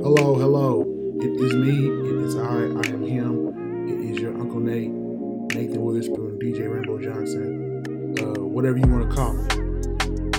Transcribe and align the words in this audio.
Hello, 0.00 0.36
hello. 0.36 0.82
It 1.20 1.40
is 1.40 1.54
me. 1.54 1.88
It 1.88 2.24
is 2.24 2.36
I. 2.36 2.42
I 2.42 2.94
am 2.94 3.04
him. 3.04 3.88
It 3.88 4.12
is 4.12 4.20
your 4.20 4.32
Uncle 4.40 4.60
Nate, 4.60 4.92
Nathan 4.92 5.82
Witherspoon, 5.82 6.38
DJ 6.38 6.72
Rainbow 6.72 7.00
Johnson, 7.02 8.14
uh, 8.20 8.40
whatever 8.40 8.78
you 8.78 8.86
want 8.86 9.10
to 9.10 9.16
call 9.16 9.32
me. 9.32 9.42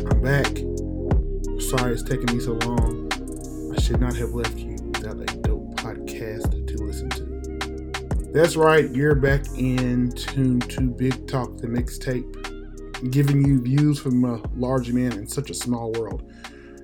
I'm 0.09 0.21
back. 0.21 0.47
Sorry 1.61 1.93
it's 1.93 2.03
taking 2.03 2.33
me 2.33 2.39
so 2.41 2.53
long. 2.65 3.11
I 3.75 3.81
should 3.81 3.99
not 3.99 4.15
have 4.15 4.29
left 4.29 4.55
you 4.55 4.77
without 4.93 5.19
a 5.19 5.25
dope 5.41 5.75
podcast 5.75 6.65
to 6.65 6.77
listen 6.81 7.09
to. 7.09 8.31
That's 8.31 8.55
right. 8.55 8.89
You're 8.95 9.15
back 9.15 9.45
in 9.57 10.09
tune 10.11 10.61
to 10.61 10.81
Big 10.89 11.27
Talk, 11.27 11.57
the 11.57 11.67
mixtape, 11.67 13.11
giving 13.11 13.45
you 13.45 13.61
views 13.61 13.99
from 13.99 14.23
a 14.23 14.41
large 14.55 14.93
man 14.93 15.11
in 15.11 15.27
such 15.27 15.49
a 15.49 15.53
small 15.53 15.91
world. 15.91 16.23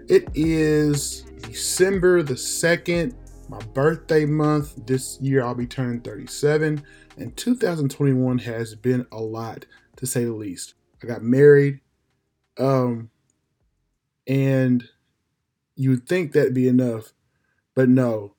It 0.10 0.28
is 0.36 1.23
December 1.56 2.22
the 2.22 2.34
2nd, 2.34 3.16
my 3.48 3.60
birthday 3.74 4.25
month. 4.25 4.74
This 4.86 5.18
year 5.21 5.42
I'll 5.42 5.56
be 5.56 5.66
turning 5.66 6.02
37, 6.02 6.84
and 7.16 7.38
2021 7.38 8.39
has 8.39 8.75
been 8.75 9.07
a 9.10 9.21
lot 9.21 9.65
to 9.96 10.06
say 10.06 10.26
the 10.26 10.34
least. 10.34 10.74
I 11.02 11.07
got 11.07 11.24
married, 11.24 11.79
um, 12.57 13.10
and 14.28 14.84
you 15.78 15.92
would 15.92 16.10
think 16.10 16.34
that'd 16.34 16.54
be 16.54 16.68
enough, 16.68 17.14
but 17.74 17.87
no. 17.87 18.36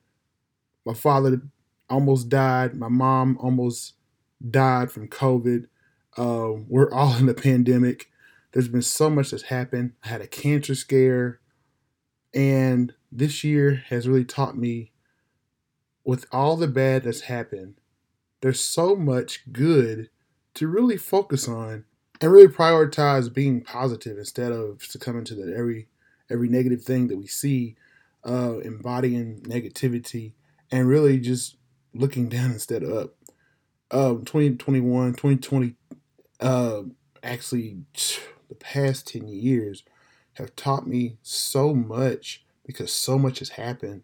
My 0.85 0.93
father 0.93 1.41
almost 1.89 2.29
died, 2.29 2.77
my 2.77 2.89
mom 2.89 3.39
almost 3.41 3.95
died 4.51 4.93
from 4.93 5.09
COVID. 5.09 5.69
Uh, 6.19 6.51
we're 6.69 6.93
all 6.93 7.15
in 7.19 7.25
the 7.25 7.33
pandemic. 7.33 8.11
There's 8.53 8.69
been 8.69 8.83
so 8.83 9.09
much 9.09 9.31
that's 9.31 9.45
happened. 9.45 9.95
I 10.05 10.09
had 10.09 10.21
a 10.21 10.27
cancer 10.27 10.75
scare. 10.75 11.41
And 12.37 12.93
this 13.11 13.43
year 13.43 13.83
has 13.89 14.07
really 14.07 14.27
taught 14.27 14.59
me 14.59 14.93
with 16.05 16.27
all 16.31 16.57
the 16.57 16.69
bad 16.69 17.05
that's 17.05 17.23
happened, 17.23 17.81
there's 18.43 18.61
so 18.61 18.95
much 18.95 19.51
good 19.51 20.11
to 20.55 20.69
really 20.69 20.99
focus 20.99 21.49
on 21.49 21.87
and 22.21 22.31
really 22.31 22.47
prioritize 22.47 23.33
being 23.33 23.63
positive 23.63 24.19
instead 24.19 24.53
of 24.53 24.83
succumbing 24.83 25.25
to 25.25 25.35
that 25.35 25.53
every 25.57 25.89
every 26.31 26.49
negative 26.49 26.83
thing 26.83 27.07
that 27.09 27.17
we 27.17 27.27
see, 27.27 27.75
uh, 28.25 28.59
embodying 28.59 29.41
negativity 29.41 30.33
and 30.71 30.89
really 30.89 31.19
just 31.19 31.57
looking 31.95 32.29
down 32.29 32.53
instead 32.53 32.83
of 32.83 32.93
up. 32.93 33.15
Um, 33.91 34.25
2021, 34.25 35.13
2020, 35.13 35.75
uh, 36.41 36.83
actually, 37.23 37.79
the 38.49 38.57
past 38.57 39.07
10 39.07 39.29
years 39.29 39.85
have 40.37 40.55
taught 40.57 40.87
me 40.87 41.17
so 41.23 41.75
much 41.75 42.45
because 42.67 42.93
so 42.93 43.19
much 43.19 43.39
has 43.39 43.51
happened 43.51 44.03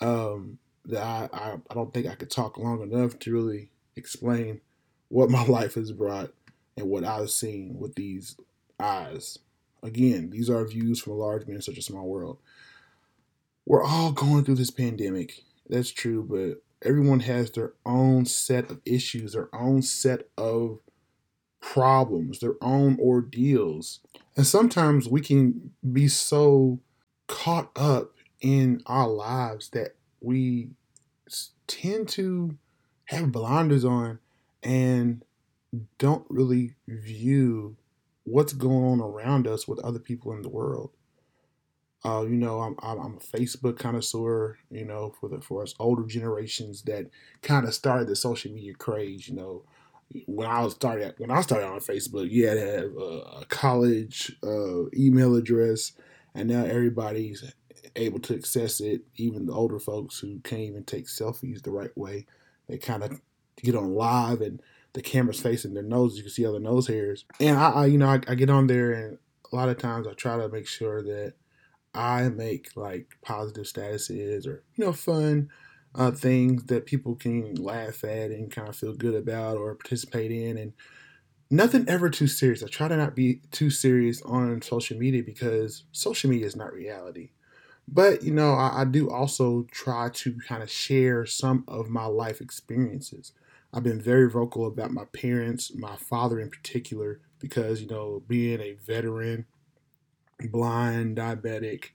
um, 0.00 0.58
that 0.84 1.02
I, 1.02 1.28
I, 1.32 1.56
I 1.70 1.74
don't 1.74 1.92
think 1.92 2.06
I 2.06 2.14
could 2.14 2.30
talk 2.30 2.58
long 2.58 2.82
enough 2.82 3.18
to 3.20 3.32
really 3.32 3.70
explain 3.94 4.60
what 5.08 5.30
my 5.30 5.44
life 5.44 5.74
has 5.74 5.92
brought 5.92 6.32
and 6.76 6.88
what 6.88 7.04
I've 7.04 7.30
seen 7.30 7.76
with 7.78 7.94
these 7.94 8.36
eyes. 8.78 9.38
Again, 9.82 10.30
these 10.30 10.50
are 10.50 10.64
views 10.66 11.00
from 11.00 11.14
a 11.14 11.16
large 11.16 11.46
man 11.46 11.60
such 11.62 11.78
a 11.78 11.82
small 11.82 12.06
world. 12.06 12.38
We're 13.66 13.84
all 13.84 14.12
going 14.12 14.44
through 14.44 14.56
this 14.56 14.70
pandemic. 14.70 15.44
That's 15.68 15.90
true, 15.90 16.22
but 16.22 16.62
everyone 16.88 17.20
has 17.20 17.50
their 17.50 17.72
own 17.84 18.24
set 18.26 18.70
of 18.70 18.80
issues, 18.84 19.32
their 19.32 19.54
own 19.54 19.82
set 19.82 20.28
of 20.38 20.78
problems, 21.72 22.38
their 22.38 22.54
own 22.62 22.96
ordeals. 23.00 24.00
And 24.36 24.46
sometimes 24.46 25.08
we 25.08 25.20
can 25.20 25.72
be 25.92 26.06
so 26.06 26.78
caught 27.26 27.70
up 27.74 28.12
in 28.40 28.82
our 28.86 29.08
lives 29.08 29.70
that 29.70 29.96
we 30.20 30.68
tend 31.66 32.08
to 32.10 32.56
have 33.06 33.32
blinders 33.32 33.84
on 33.84 34.20
and 34.62 35.24
don't 35.98 36.24
really 36.28 36.74
view 36.86 37.76
what's 38.22 38.52
going 38.52 38.84
on 38.84 39.00
around 39.00 39.48
us 39.48 39.66
with 39.66 39.80
other 39.80 39.98
people 39.98 40.32
in 40.32 40.42
the 40.42 40.48
world. 40.48 40.90
Uh, 42.04 42.22
you 42.22 42.36
know, 42.36 42.60
I'm, 42.60 42.76
I'm 42.80 43.16
a 43.16 43.36
Facebook 43.36 43.76
connoisseur. 43.76 44.58
You 44.70 44.84
know, 44.84 45.12
for 45.18 45.28
the 45.28 45.40
for 45.40 45.62
us 45.62 45.74
older 45.80 46.04
generations 46.04 46.82
that 46.82 47.10
kind 47.42 47.66
of 47.66 47.74
started 47.74 48.06
the 48.06 48.14
social 48.14 48.52
media 48.52 48.74
craze. 48.74 49.28
You 49.28 49.34
know, 49.34 49.62
when 50.26 50.48
I 50.48 50.62
was 50.62 50.74
started 50.74 51.14
when 51.18 51.30
I 51.30 51.40
started 51.40 51.66
on 51.66 51.80
Facebook, 51.80 52.30
you 52.30 52.46
had 52.46 52.54
to 52.54 52.66
have 52.66 53.42
a, 53.42 53.46
college 53.48 54.36
uh, 54.42 54.88
email 54.96 55.34
address, 55.34 55.92
and 56.34 56.48
now 56.48 56.64
everybody's 56.64 57.44
able 57.94 58.20
to 58.20 58.36
access 58.36 58.80
it. 58.80 59.02
Even 59.16 59.46
the 59.46 59.52
older 59.52 59.78
folks 59.78 60.18
who 60.18 60.40
can't 60.40 60.62
even 60.62 60.84
take 60.84 61.06
selfies 61.06 61.62
the 61.62 61.70
right 61.70 61.96
way, 61.96 62.26
they 62.68 62.78
kind 62.78 63.02
of 63.02 63.20
get 63.62 63.74
on 63.74 63.94
live 63.94 64.40
and 64.40 64.60
the 64.92 65.02
camera's 65.02 65.40
facing 65.40 65.74
their 65.74 65.82
nose. 65.82 66.16
You 66.16 66.22
can 66.22 66.30
see 66.30 66.46
all 66.46 66.52
the 66.52 66.60
nose 66.60 66.86
hairs, 66.86 67.24
and 67.40 67.58
I, 67.58 67.70
I 67.70 67.86
you 67.86 67.98
know, 67.98 68.08
I, 68.08 68.20
I 68.28 68.34
get 68.34 68.50
on 68.50 68.66
there 68.66 68.92
and 68.92 69.18
a 69.52 69.56
lot 69.56 69.68
of 69.68 69.78
times 69.78 70.06
I 70.06 70.12
try 70.12 70.36
to 70.36 70.48
make 70.48 70.66
sure 70.66 71.02
that 71.02 71.34
I 71.94 72.28
make 72.28 72.76
like 72.76 73.16
positive 73.22 73.64
statuses 73.64 74.46
or 74.46 74.62
you 74.74 74.84
know 74.84 74.92
fun 74.92 75.50
uh, 75.96 76.12
things 76.12 76.64
that 76.64 76.86
people 76.86 77.16
can 77.16 77.54
laugh 77.56 78.04
at 78.04 78.30
and 78.30 78.50
kind 78.52 78.68
of 78.68 78.76
feel 78.76 78.94
good 78.94 79.14
about 79.14 79.56
or 79.56 79.74
participate 79.74 80.30
in. 80.30 80.58
And 80.58 80.74
nothing 81.50 81.88
ever 81.88 82.10
too 82.10 82.26
serious. 82.26 82.62
I 82.62 82.68
try 82.68 82.88
to 82.88 82.96
not 82.96 83.16
be 83.16 83.40
too 83.50 83.70
serious 83.70 84.22
on 84.22 84.62
social 84.62 84.98
media 84.98 85.22
because 85.22 85.84
social 85.92 86.30
media 86.30 86.46
is 86.46 86.56
not 86.56 86.72
reality. 86.72 87.30
But, 87.88 88.22
you 88.24 88.32
know, 88.32 88.52
I, 88.54 88.82
I 88.82 88.84
do 88.84 89.10
also 89.10 89.66
try 89.70 90.10
to 90.10 90.38
kind 90.46 90.62
of 90.62 90.70
share 90.70 91.26
some 91.26 91.64
of 91.68 91.88
my 91.88 92.06
life 92.06 92.40
experiences. 92.40 93.32
I've 93.72 93.84
been 93.84 94.00
very 94.00 94.30
vocal 94.30 94.66
about 94.66 94.90
my 94.92 95.04
parents, 95.06 95.74
my 95.74 95.96
father 95.96 96.40
in 96.40 96.50
particular, 96.50 97.20
because, 97.38 97.80
you 97.80 97.88
know, 97.88 98.22
being 98.26 98.60
a 98.60 98.74
veteran, 98.74 99.46
blind, 100.50 101.16
diabetic, 101.16 101.90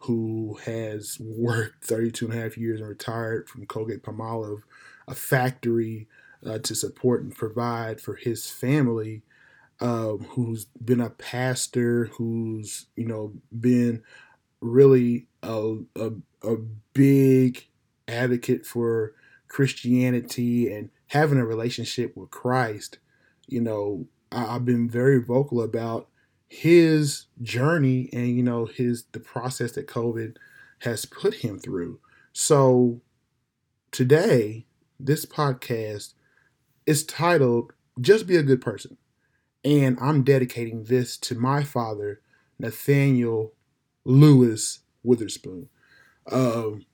who 0.00 0.58
has 0.64 1.18
worked 1.20 1.84
32 1.84 2.26
and 2.26 2.34
a 2.34 2.40
half 2.40 2.56
years 2.56 2.80
and 2.80 2.88
retired 2.88 3.48
from 3.48 3.66
Colgate 3.66 4.02
Palmolive, 4.02 4.62
a 5.06 5.14
factory 5.14 6.06
uh, 6.46 6.58
to 6.58 6.74
support 6.74 7.22
and 7.22 7.34
provide 7.34 8.00
for 8.00 8.14
his 8.14 8.48
family, 8.48 9.22
um, 9.80 10.26
who's 10.30 10.66
been 10.84 11.00
a 11.00 11.10
pastor, 11.10 12.06
who's, 12.16 12.86
you 12.96 13.06
know, 13.06 13.32
been 13.58 14.02
really 14.60 15.26
a, 15.42 15.78
a, 15.96 16.10
a 16.42 16.56
big 16.92 17.66
advocate 18.06 18.64
for 18.64 19.14
Christianity 19.48 20.72
and 20.72 20.90
having 21.08 21.38
a 21.38 21.44
relationship 21.44 22.16
with 22.16 22.30
Christ. 22.30 22.98
You 23.46 23.60
know, 23.60 24.06
I, 24.30 24.56
I've 24.56 24.64
been 24.64 24.88
very 24.88 25.22
vocal 25.22 25.62
about 25.62 26.08
his 26.48 27.26
journey 27.42 28.08
and 28.12 28.28
you 28.28 28.42
know 28.42 28.64
his 28.64 29.04
the 29.12 29.20
process 29.20 29.72
that 29.72 29.86
COVID 29.86 30.36
has 30.80 31.04
put 31.04 31.34
him 31.34 31.58
through. 31.58 32.00
So 32.32 33.00
today, 33.90 34.66
this 34.98 35.26
podcast 35.26 36.14
is 36.86 37.04
titled 37.04 37.72
"Just 38.00 38.26
Be 38.26 38.36
a 38.36 38.42
Good 38.42 38.62
Person," 38.62 38.96
and 39.64 39.98
I'm 40.00 40.22
dedicating 40.22 40.84
this 40.84 41.16
to 41.18 41.34
my 41.34 41.62
father, 41.62 42.20
Nathaniel 42.58 43.52
Lewis 44.04 44.80
Witherspoon. 45.02 45.68
Um, 46.30 46.86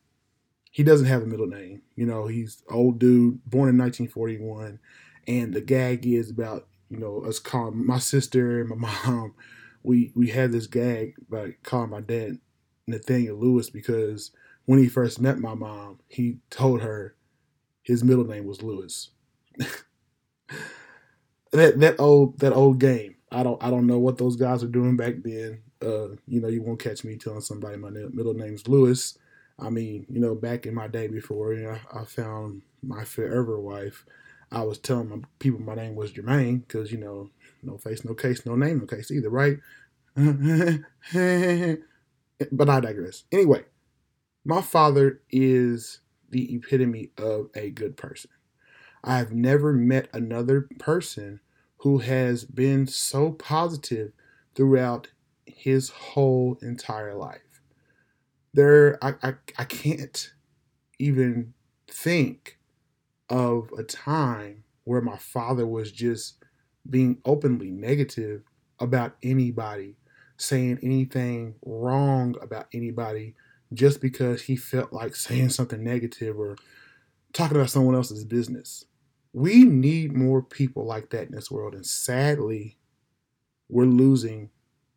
he 0.71 0.83
doesn't 0.83 1.07
have 1.07 1.23
a 1.23 1.27
middle 1.27 1.47
name. 1.47 1.83
You 1.95 2.07
know, 2.07 2.27
he's 2.27 2.63
old 2.69 2.99
dude, 2.99 3.45
born 3.45 3.69
in 3.69 3.79
1941, 3.79 4.81
and 5.29 5.55
the 5.55 5.61
gag 5.61 6.05
is 6.05 6.31
about 6.31 6.67
you 6.91 6.99
know, 6.99 7.21
us 7.25 7.39
calling 7.39 7.87
my 7.87 7.99
sister 7.99 8.61
and 8.61 8.69
my 8.71 8.77
mom, 9.07 9.35
we 9.83 10.13
we 10.15 10.29
had 10.29 10.53
this 10.53 10.67
gag 10.67 11.15
by 11.29 11.55
calling 11.63 11.91
my 11.91 12.01
dad 12.01 12.39
Nathaniel 12.87 13.37
Lewis 13.39 13.71
because 13.71 14.31
when 14.67 14.79
he 14.79 14.89
first 14.89 15.21
met 15.21 15.39
my 15.39 15.55
mom, 15.55 16.01
he 16.09 16.39
told 16.51 16.83
her 16.83 17.17
his 17.83 18.05
middle 18.05 18.25
name 18.25 18.47
was 18.47 18.63
Lewis. 18.63 19.11
that 21.53 21.79
that 21.81 21.97
old 21.99 22.39
that 22.41 22.53
old 22.53 22.79
game. 22.79 23.17
I 23.31 23.43
don't 23.43 23.63
I 23.63 23.71
don't 23.71 23.87
know 23.87 23.99
what 23.99 24.19
those 24.19 24.37
guys 24.37 24.63
were 24.63 24.71
doing 24.71 24.97
back 24.97 25.15
then. 25.23 25.63
Uh, 25.83 26.17
you 26.27 26.41
know, 26.41 26.49
you 26.49 26.63
won't 26.63 26.81
catch 26.81 27.05
me 27.05 27.17
telling 27.17 27.41
somebody 27.41 27.77
my 27.77 27.91
middle 27.91 28.35
name's 28.35 28.69
Lewis. 28.69 29.19
I 29.59 29.71
mean, 29.71 30.07
you 30.09 30.21
know, 30.21 30.35
back 30.35 30.67
in 30.67 30.75
my 30.75 30.89
day 30.89 31.07
before 31.07 31.55
you 31.55 31.65
know, 31.65 31.79
I 31.93 32.05
found 32.05 32.63
my 32.83 33.05
forever 33.05 33.61
wife, 33.61 34.05
I 34.55 34.63
was 34.63 34.79
telling 34.79 35.09
my 35.09 35.19
people 35.39 35.61
my 35.61 35.75
name 35.75 35.97
was 35.97 36.13
Jermaine 36.13 36.67
because 36.67 36.93
you 36.93 36.99
know, 36.99 37.31
no 37.63 37.77
face, 37.79 38.05
no 38.05 38.15
case, 38.15 38.47
no 38.47 38.55
name, 38.55 38.79
no 38.79 38.87
case 38.87 39.11
either, 39.11 39.31
right? 39.31 39.59
but 42.53 42.71
I 42.71 42.81
digress. 42.81 43.25
Anyway, 43.33 43.65
my 44.45 44.61
father 44.61 45.21
is 45.31 46.01
the 46.31 46.55
epitome 46.55 47.11
of 47.19 47.51
a 47.55 47.71
good 47.71 47.97
person. 47.97 48.31
I 49.03 49.19
have 49.19 49.33
never 49.33 49.73
met 49.73 50.09
another 50.13 50.69
person 50.79 51.41
who 51.79 51.99
has 51.99 52.45
been 52.45 52.87
so 52.87 53.33
positive 53.33 54.13
throughout 54.55 55.09
his 55.47 55.91
whole 55.91 56.59
entire 56.63 57.15
life. 57.15 57.61
there 58.53 58.99
I, 59.05 59.15
I, 59.23 59.35
I 59.59 59.65
can't 59.65 60.33
even 60.99 61.55
think 61.89 62.59
of 63.29 63.71
a 63.79 63.83
time 63.83 64.65
where 64.85 65.01
my 65.01 65.17
father 65.17 65.67
was 65.67 65.91
just 65.91 66.43
being 66.89 67.19
openly 67.25 67.71
negative 67.71 68.43
about 68.79 69.17
anybody, 69.23 69.97
saying 70.37 70.79
anything 70.83 71.55
wrong 71.65 72.35
about 72.43 72.67
anybody 72.75 73.35
just 73.73 74.01
because 74.01 74.43
he 74.43 74.57
felt 74.57 74.93
like 74.93 75.17
saying 75.17 75.51
something 75.51 75.83
negative 75.83 76.39
or 76.39 76.57
talking 77.33 77.57
about 77.57 77.71
someone 77.71 77.95
else's 77.95 78.25
business. 78.25 78.85
We 79.33 79.65
need 79.65 80.13
more 80.13 80.43
people 80.43 80.85
like 80.85 81.11
that 81.11 81.27
in 81.27 81.33
this 81.33 81.51
world. 81.51 81.75
And 81.75 81.85
sadly, 81.85 82.79
we're 83.69 83.87
losing 83.87 84.51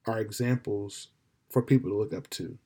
our 0.06 0.20
examples 0.20 1.08
for 1.50 1.62
people 1.62 1.90
to 1.90 1.98
look 1.98 2.14
up 2.14 2.30
to. 2.32 2.58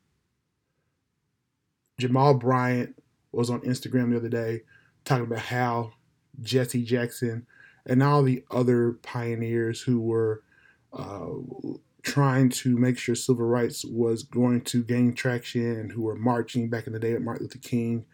Jamal 2.00 2.34
Bryant 2.34 3.02
was 3.32 3.50
on 3.50 3.62
Instagram 3.62 4.10
the 4.10 4.18
other 4.18 4.28
day 4.28 4.64
talking 5.06 5.26
about 5.26 5.40
how 5.40 5.94
Jesse 6.42 6.84
Jackson 6.84 7.46
and 7.86 8.04
all 8.04 8.24
the 8.24 8.44
other 8.52 8.94
pioneers 9.02 9.82
who 9.82 10.00
were 10.00 10.44
uh, 10.94 11.30
trying 12.04 12.50
to 12.50 12.78
make 12.78 12.98
sure 12.98 13.16
civil 13.16 13.46
rights 13.46 13.86
was 13.86 14.24
going 14.24 14.62
to 14.62 14.84
gain 14.84 15.14
traction 15.14 15.80
and 15.80 15.92
who 15.92 16.04
were 16.04 16.16
marching 16.16 16.70
back 16.70 16.88
in 16.88 16.94
the 16.94 17.00
day 17.00 17.14
with 17.14 17.24
Martin 17.24 17.44
Luther 17.44 17.60
King, 17.60 18.06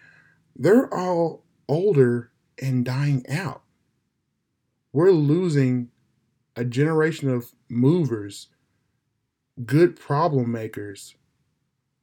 they're 0.55 0.93
all 0.93 1.43
older 1.67 2.31
and 2.61 2.85
dying 2.85 3.25
out. 3.29 3.61
We're 4.91 5.11
losing 5.11 5.89
a 6.55 6.65
generation 6.65 7.29
of 7.29 7.51
movers, 7.69 8.47
good 9.65 9.95
problem 9.99 10.51
makers, 10.51 11.15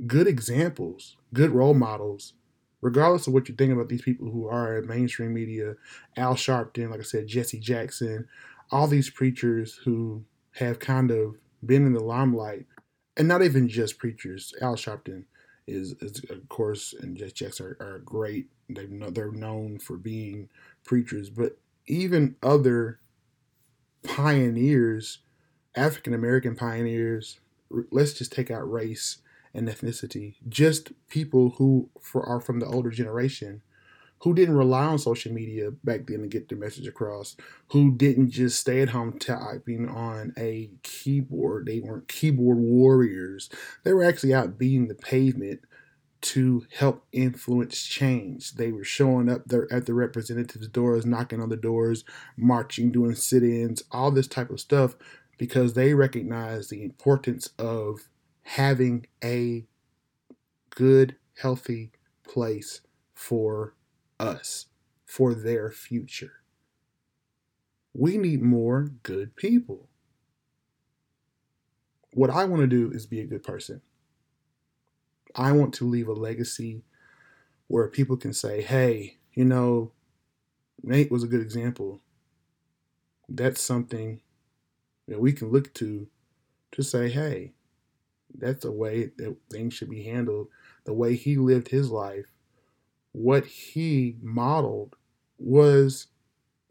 good 0.07 0.27
examples, 0.27 1.17
good 1.33 1.51
role 1.51 1.75
models, 1.75 2.35
regardless 2.85 3.27
of 3.27 3.33
what 3.33 3.49
you 3.49 3.55
think 3.55 3.73
about 3.73 3.89
these 3.89 4.03
people 4.03 4.31
who 4.31 4.47
are 4.47 4.77
in 4.77 4.87
mainstream 4.87 5.33
media, 5.33 5.75
Al 6.19 6.35
Sharpton, 6.35 6.91
like 6.91 7.01
I 7.01 7.03
said, 7.03 7.27
Jesse 7.27 7.59
Jackson, 7.59 8.29
all 8.71 8.87
these 8.87 9.09
preachers 9.09 9.81
who 9.85 10.23
have 10.53 10.79
kind 10.79 11.11
of 11.11 11.37
been 11.65 11.87
in 11.87 11.95
the 11.95 12.05
limelight, 12.05 12.67
and 13.17 13.27
not 13.27 13.43
even 13.43 13.69
just 13.69 13.99
preachers. 13.99 14.53
Al 14.61 14.77
Sharpton 14.77 15.25
is, 15.67 15.95
is 16.03 16.23
of 16.29 16.47
course, 16.51 16.95
and 17.01 17.17
Jesse 17.17 17.33
Jackson 17.33 17.75
are, 17.81 17.95
are 17.95 17.99
great. 18.01 18.49
They 18.69 18.87
know 18.87 19.09
they're 19.09 19.33
known 19.33 19.79
for 19.79 19.97
being 19.97 20.51
preachers, 20.85 21.31
but 21.31 21.57
even 21.87 22.37
other 22.43 23.01
pioneers, 24.03 25.21
African 25.75 26.13
American 26.13 26.55
pioneers. 26.55 27.41
Let's 27.91 28.13
just 28.13 28.33
take 28.33 28.51
out 28.51 28.71
race 28.71 29.23
and 29.55 29.69
ethnicity. 29.69 30.35
Just 30.49 30.93
people 31.09 31.51
who 31.59 31.91
for, 32.01 32.25
are 32.25 32.41
from 32.41 32.61
the 32.61 32.67
older 32.67 32.91
generation 32.91 33.62
who 34.25 34.35
didn't 34.35 34.56
rely 34.56 34.87
on 34.87 34.99
social 34.99 35.33
media 35.33 35.71
back 35.71 36.06
then 36.06 36.23
to 36.23 36.27
get 36.27 36.49
their 36.49 36.56
message 36.56 36.87
across, 36.87 37.37
who 37.69 37.95
didn't 37.95 38.31
just 38.31 38.59
stay 38.59 38.81
at 38.81 38.89
home 38.89 39.19
typing 39.19 39.87
on 39.87 40.33
a 40.39 40.71
keyboard. 40.83 41.67
They 41.67 41.81
weren't 41.81 42.09
keyboard 42.09 42.56
warriors. 42.56 43.51
They 43.83 43.93
were 43.93 44.05
actually 44.05 44.33
out 44.33 44.59
beating 44.59 44.89
the 44.89 44.95
pavement 44.95 45.61
to 46.23 46.65
help 46.73 47.05
influence 47.12 47.85
change. 47.85 48.53
They 48.53 48.73
were 48.73 48.85
showing 48.85 49.29
up 49.29 49.43
there 49.45 49.71
at 49.71 49.85
the 49.85 49.93
representatives' 49.93 50.69
doors, 50.69 51.05
knocking 51.05 51.43
on 51.43 51.51
the 51.51 51.56
doors, 51.56 52.03
marching, 52.35 52.91
doing 52.91 53.15
sit 53.15 53.43
ins, 53.43 53.83
all 53.93 54.11
this 54.11 54.27
type 54.27 54.49
of 54.49 54.59
stuff 54.59 54.97
because 55.37 55.75
they 55.75 55.93
recognize 55.93 56.69
the 56.69 56.83
importance 56.83 57.51
of 57.59 58.09
having 58.44 59.06
a 59.23 59.67
good, 60.70 61.17
healthy 61.37 61.93
place 62.25 62.81
for 63.14 63.75
us, 64.19 64.67
for 65.05 65.35
their 65.35 65.70
future. 65.70 66.43
We 67.93 68.19
need 68.19 68.43
more 68.43 68.91
good 69.02 69.37
people. 69.37 69.88
What 72.12 72.31
I 72.31 72.44
want 72.44 72.61
to 72.62 72.67
do 72.67 72.91
is 72.91 73.06
be 73.06 73.20
a 73.20 73.26
good 73.26 73.43
person. 73.43 73.82
I 75.35 75.52
want 75.52 75.75
to 75.75 75.88
leave 75.88 76.08
a 76.08 76.12
legacy 76.12 76.85
where 77.67 77.88
people 77.88 78.17
can 78.17 78.32
say, 78.32 78.62
hey, 78.62 79.19
you 79.32 79.44
know, 79.44 79.93
Nate 80.82 81.11
was 81.11 81.23
a 81.23 81.29
good 81.29 81.41
example. 81.41 82.00
That's 83.29 83.61
something 83.61 84.20
that 85.08 85.20
we 85.20 85.32
can 85.32 85.50
look 85.50 85.73
to 85.75 86.08
to 86.73 86.82
say, 86.82 87.08
hey, 87.08 87.55
that's 88.39 88.63
the 88.63 88.73
way 88.73 89.11
that 89.17 89.37
things 89.51 89.75
should 89.75 89.91
be 89.91 90.05
handled. 90.05 90.49
The 90.85 90.93
way 90.93 91.17
he 91.17 91.37
lived 91.37 91.69
his 91.69 91.91
life, 91.91 92.27
what 93.13 93.47
he 93.47 94.17
modeled 94.23 94.97
was 95.39 96.09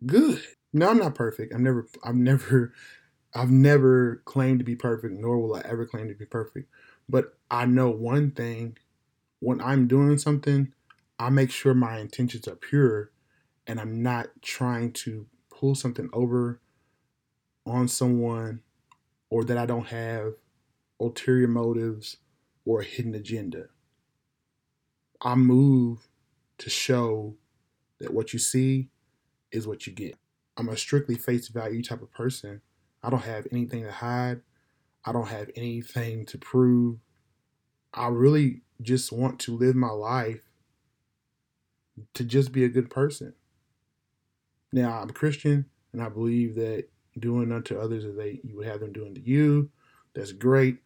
good. 0.05 0.41
No, 0.73 0.89
I'm 0.89 0.97
not 0.97 1.15
perfect. 1.15 1.53
I'm 1.53 1.63
never 1.63 1.87
I've 2.03 2.15
never 2.15 2.73
I've 3.33 3.51
never 3.51 4.21
claimed 4.25 4.59
to 4.59 4.65
be 4.65 4.75
perfect, 4.75 5.13
nor 5.13 5.39
will 5.39 5.55
I 5.55 5.61
ever 5.61 5.85
claim 5.85 6.07
to 6.07 6.13
be 6.13 6.25
perfect. 6.25 6.69
But 7.09 7.37
I 7.49 7.65
know 7.65 7.89
one 7.89 8.31
thing 8.31 8.77
when 9.39 9.61
I'm 9.61 9.87
doing 9.87 10.17
something, 10.17 10.73
I 11.19 11.29
make 11.29 11.51
sure 11.51 11.73
my 11.73 11.99
intentions 11.99 12.47
are 12.47 12.55
pure 12.55 13.11
and 13.67 13.79
I'm 13.79 14.01
not 14.01 14.27
trying 14.41 14.93
to 14.93 15.27
pull 15.49 15.75
something 15.75 16.09
over 16.13 16.59
on 17.65 17.87
someone 17.87 18.61
or 19.29 19.43
that 19.45 19.57
I 19.57 19.65
don't 19.65 19.87
have 19.87 20.33
ulterior 21.03 21.47
motives 21.47 22.17
or 22.65 22.81
a 22.81 22.85
hidden 22.85 23.13
agenda. 23.13 23.65
I 25.21 25.35
move 25.35 26.07
to 26.59 26.69
show 26.69 27.35
that 27.99 28.13
what 28.13 28.33
you 28.33 28.39
see 28.39 28.89
is 29.51 29.67
what 29.67 29.85
you 29.85 29.93
get. 29.93 30.15
I'm 30.57 30.69
a 30.69 30.77
strictly 30.77 31.15
face 31.15 31.47
value 31.47 31.83
type 31.83 32.01
of 32.01 32.11
person. 32.11 32.61
I 33.01 33.09
don't 33.09 33.23
have 33.23 33.47
anything 33.51 33.83
to 33.83 33.91
hide. 33.91 34.41
I 35.05 35.11
don't 35.11 35.27
have 35.27 35.49
anything 35.55 36.25
to 36.27 36.37
prove. 36.37 36.99
I 37.93 38.07
really 38.07 38.61
just 38.81 39.11
want 39.11 39.39
to 39.41 39.55
live 39.55 39.75
my 39.75 39.91
life 39.91 40.41
to 42.13 42.23
just 42.23 42.51
be 42.51 42.63
a 42.63 42.69
good 42.69 42.89
person. 42.89 43.33
Now, 44.71 44.99
I'm 45.01 45.09
Christian 45.09 45.65
and 45.91 46.01
I 46.01 46.09
believe 46.09 46.55
that 46.55 46.85
doing 47.19 47.51
unto 47.51 47.77
others 47.77 48.05
as 48.05 48.15
they 48.15 48.39
you 48.43 48.57
would 48.57 48.65
have 48.67 48.79
them 48.79 48.91
doing 48.91 49.13
to 49.15 49.21
you, 49.21 49.69
that's 50.13 50.31
great. 50.31 50.79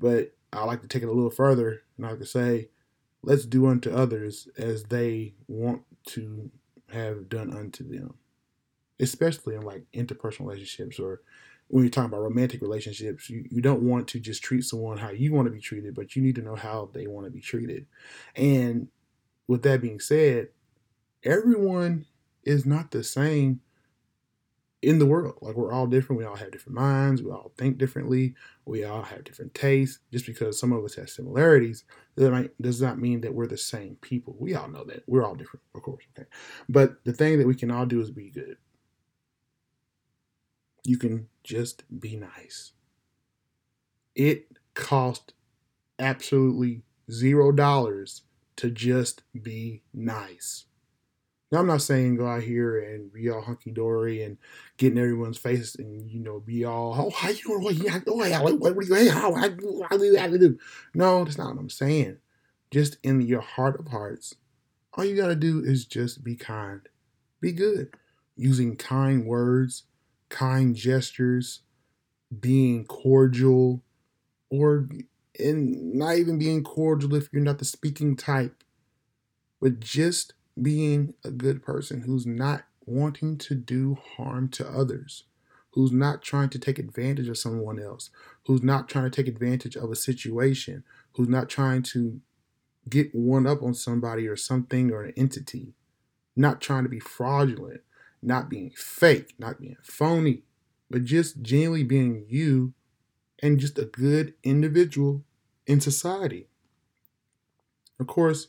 But 0.00 0.32
I 0.52 0.64
like 0.64 0.80
to 0.82 0.88
take 0.88 1.02
it 1.02 1.08
a 1.08 1.12
little 1.12 1.30
further 1.30 1.82
and 1.96 2.06
I 2.06 2.16
to 2.16 2.26
say, 2.26 2.70
let's 3.22 3.44
do 3.44 3.66
unto 3.66 3.90
others 3.90 4.48
as 4.56 4.84
they 4.84 5.34
want 5.46 5.82
to 6.06 6.50
have 6.90 7.28
done 7.28 7.52
unto 7.52 7.86
them. 7.86 8.14
Especially 8.98 9.54
in 9.54 9.62
like 9.62 9.84
interpersonal 9.94 10.40
relationships 10.46 10.98
or 10.98 11.20
when 11.68 11.84
you're 11.84 11.90
talking 11.90 12.08
about 12.08 12.22
romantic 12.22 12.62
relationships, 12.62 13.30
you, 13.30 13.44
you 13.48 13.62
don't 13.62 13.82
want 13.82 14.08
to 14.08 14.18
just 14.18 14.42
treat 14.42 14.64
someone 14.64 14.98
how 14.98 15.10
you 15.10 15.32
want 15.32 15.46
to 15.46 15.52
be 15.52 15.60
treated, 15.60 15.94
but 15.94 16.16
you 16.16 16.22
need 16.22 16.34
to 16.34 16.42
know 16.42 16.56
how 16.56 16.90
they 16.92 17.06
want 17.06 17.26
to 17.26 17.30
be 17.30 17.40
treated. 17.40 17.86
And 18.34 18.88
with 19.46 19.62
that 19.62 19.80
being 19.80 20.00
said, 20.00 20.48
everyone 21.22 22.06
is 22.42 22.66
not 22.66 22.90
the 22.90 23.04
same 23.04 23.60
in 24.82 24.98
the 24.98 25.06
world. 25.06 25.36
Like 25.40 25.56
we're 25.56 25.72
all 25.72 25.86
different. 25.86 26.18
We 26.18 26.24
all 26.24 26.36
have 26.36 26.50
different 26.50 26.76
minds. 26.76 27.22
We 27.22 27.30
all 27.30 27.52
think 27.58 27.78
differently. 27.78 28.34
We 28.64 28.84
all 28.84 29.02
have 29.02 29.24
different 29.24 29.54
tastes. 29.54 29.98
Just 30.12 30.26
because 30.26 30.58
some 30.58 30.72
of 30.72 30.84
us 30.84 30.94
have 30.94 31.10
similarities 31.10 31.84
that 32.16 32.30
might, 32.30 32.50
does 32.60 32.80
not 32.80 32.98
mean 32.98 33.20
that 33.20 33.34
we're 33.34 33.46
the 33.46 33.58
same 33.58 33.96
people. 34.00 34.36
We 34.38 34.54
all 34.54 34.68
know 34.68 34.84
that. 34.84 35.02
We're 35.06 35.24
all 35.24 35.34
different, 35.34 35.62
of 35.74 35.82
course. 35.82 36.04
Okay. 36.16 36.28
But 36.68 37.04
the 37.04 37.12
thing 37.12 37.38
that 37.38 37.46
we 37.46 37.54
can 37.54 37.70
all 37.70 37.86
do 37.86 38.00
is 38.00 38.10
be 38.10 38.30
good. 38.30 38.56
You 40.84 40.96
can 40.96 41.28
just 41.44 41.84
be 42.00 42.16
nice. 42.16 42.72
It 44.14 44.46
cost 44.74 45.34
absolutely 45.98 46.82
zero 47.10 47.52
dollars 47.52 48.22
to 48.56 48.70
just 48.70 49.22
be 49.42 49.82
nice. 49.92 50.64
Now, 51.50 51.58
I'm 51.58 51.66
not 51.66 51.82
saying 51.82 52.16
go 52.16 52.28
out 52.28 52.44
here 52.44 52.78
and 52.78 53.12
be 53.12 53.28
all 53.28 53.40
hunky 53.40 53.72
dory 53.72 54.22
and 54.22 54.38
get 54.76 54.92
in 54.92 54.98
everyone's 54.98 55.38
face 55.38 55.74
and 55.74 56.08
you 56.08 56.20
know 56.20 56.38
be 56.38 56.64
all 56.64 56.94
oh 56.96 57.10
how 57.10 57.30
you 57.30 57.42
doing? 57.42 57.64
What 57.64 57.74
you 57.74 57.90
what, 57.90 58.60
what, 58.60 58.76
what, 58.76 58.86
hey, 58.86 59.08
how, 59.08 59.34
how, 59.34 59.48
how 59.90 59.96
do 59.96 60.04
you 60.04 60.16
have 60.16 60.30
to 60.30 60.38
do? 60.38 60.58
No, 60.94 61.24
that's 61.24 61.38
not 61.38 61.48
what 61.48 61.60
I'm 61.60 61.70
saying. 61.70 62.18
Just 62.70 62.98
in 63.02 63.20
your 63.22 63.40
heart 63.40 63.80
of 63.80 63.88
hearts, 63.88 64.36
all 64.94 65.04
you 65.04 65.16
gotta 65.16 65.34
do 65.34 65.60
is 65.64 65.86
just 65.86 66.22
be 66.22 66.36
kind, 66.36 66.82
be 67.40 67.50
good, 67.50 67.94
using 68.36 68.76
kind 68.76 69.26
words, 69.26 69.84
kind 70.28 70.76
gestures, 70.76 71.62
being 72.38 72.84
cordial, 72.84 73.82
or 74.50 74.88
and 75.38 75.94
not 75.94 76.16
even 76.16 76.38
being 76.38 76.62
cordial 76.62 77.16
if 77.16 77.28
you're 77.32 77.42
not 77.42 77.58
the 77.58 77.64
speaking 77.64 78.14
type, 78.14 78.62
but 79.60 79.80
just 79.80 80.34
being 80.62 81.14
a 81.24 81.30
good 81.30 81.62
person 81.62 82.02
who's 82.02 82.26
not 82.26 82.64
wanting 82.86 83.38
to 83.38 83.54
do 83.54 83.96
harm 84.16 84.48
to 84.48 84.68
others, 84.68 85.24
who's 85.72 85.92
not 85.92 86.22
trying 86.22 86.48
to 86.50 86.58
take 86.58 86.78
advantage 86.78 87.28
of 87.28 87.38
someone 87.38 87.80
else, 87.80 88.10
who's 88.46 88.62
not 88.62 88.88
trying 88.88 89.08
to 89.08 89.10
take 89.10 89.28
advantage 89.28 89.76
of 89.76 89.90
a 89.90 89.96
situation, 89.96 90.82
who's 91.12 91.28
not 91.28 91.48
trying 91.48 91.82
to 91.82 92.20
get 92.88 93.14
one 93.14 93.46
up 93.46 93.62
on 93.62 93.74
somebody 93.74 94.26
or 94.26 94.36
something 94.36 94.90
or 94.90 95.04
an 95.04 95.14
entity, 95.16 95.74
not 96.34 96.60
trying 96.60 96.82
to 96.82 96.88
be 96.88 97.00
fraudulent, 97.00 97.82
not 98.22 98.48
being 98.48 98.70
fake, 98.74 99.34
not 99.38 99.60
being 99.60 99.76
phony, 99.82 100.42
but 100.90 101.04
just 101.04 101.42
genuinely 101.42 101.84
being 101.84 102.24
you 102.28 102.72
and 103.42 103.60
just 103.60 103.78
a 103.78 103.84
good 103.84 104.34
individual 104.42 105.22
in 105.66 105.80
society. 105.80 106.48
Of 107.98 108.06
course, 108.06 108.48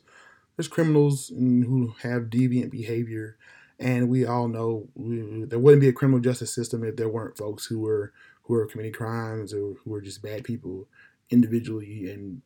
there's 0.56 0.68
criminals 0.68 1.30
who 1.30 1.96
have 2.04 2.24
deviant 2.24 2.72
behavior, 2.72 3.38
and 3.80 4.10
we 4.10 4.26
all 4.26 4.48
know 4.48 4.88
there 4.96 5.60
wouldn't 5.60 5.82
be 5.82 5.88
a 5.88 5.94
criminal 5.94 6.20
justice 6.20 6.54
system 6.54 6.84
if 6.84 6.96
there 6.96 7.10
weren't 7.10 7.38
folks 7.38 7.66
who 7.66 7.80
were 7.80 8.14
who 8.44 8.56
are 8.56 8.66
committing 8.66 8.94
crimes 8.94 9.54
or 9.54 9.76
who 9.84 9.94
are 9.94 10.02
just 10.02 10.22
bad 10.22 10.44
people 10.44 10.88
individually 11.30 12.12
and 12.12 12.42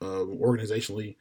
um, 0.00 0.38
organizationally. 0.42 1.16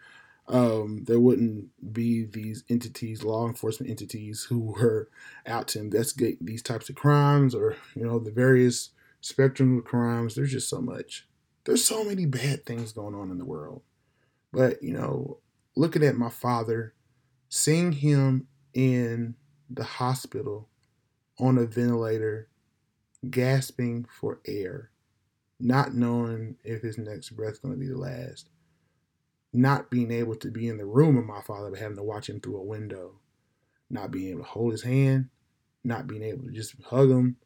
Um, 0.47 1.03
there 1.05 1.19
wouldn't 1.19 1.69
be 1.91 2.23
these 2.23 2.63
entities, 2.69 3.23
law 3.23 3.47
enforcement 3.47 3.89
entities, 3.89 4.43
who 4.43 4.59
were 4.59 5.09
out 5.45 5.67
to 5.69 5.79
investigate 5.79 6.37
these 6.39 6.61
types 6.61 6.89
of 6.89 6.95
crimes 6.95 7.55
or 7.55 7.75
you 7.95 8.05
know 8.05 8.19
the 8.19 8.31
various 8.31 8.91
spectrum 9.21 9.77
of 9.77 9.85
crimes. 9.85 10.35
There's 10.35 10.51
just 10.51 10.69
so 10.69 10.81
much. 10.81 11.27
There's 11.65 11.83
so 11.83 12.03
many 12.03 12.25
bad 12.25 12.65
things 12.65 12.91
going 12.91 13.15
on 13.15 13.31
in 13.31 13.39
the 13.39 13.45
world. 13.45 13.81
But 14.53 14.81
you 14.83 14.93
know, 14.93 15.39
looking 15.75 16.03
at 16.03 16.15
my 16.17 16.29
father, 16.29 16.93
seeing 17.49 17.91
him 17.91 18.47
in 18.73 19.35
the 19.69 19.83
hospital 19.83 20.69
on 21.39 21.57
a 21.57 21.65
ventilator 21.65 22.47
gasping 23.29 24.05
for 24.09 24.39
air, 24.45 24.91
not 25.59 25.93
knowing 25.93 26.55
if 26.63 26.81
his 26.81 26.97
next 26.97 27.31
breath's 27.31 27.59
going 27.59 27.73
to 27.73 27.79
be 27.79 27.87
the 27.87 27.97
last, 27.97 28.49
not 29.51 29.89
being 29.89 30.11
able 30.11 30.35
to 30.35 30.51
be 30.51 30.67
in 30.67 30.77
the 30.77 30.85
room 30.85 31.15
with 31.15 31.25
my 31.25 31.41
father, 31.41 31.69
but 31.69 31.79
having 31.79 31.97
to 31.97 32.03
watch 32.03 32.29
him 32.29 32.39
through 32.39 32.57
a 32.57 32.63
window, 32.63 33.19
not 33.89 34.11
being 34.11 34.31
able 34.31 34.41
to 34.41 34.49
hold 34.49 34.71
his 34.71 34.83
hand, 34.83 35.29
not 35.83 36.07
being 36.07 36.23
able 36.23 36.43
to 36.43 36.51
just 36.51 36.75
hug 36.85 37.09
him, 37.09 37.37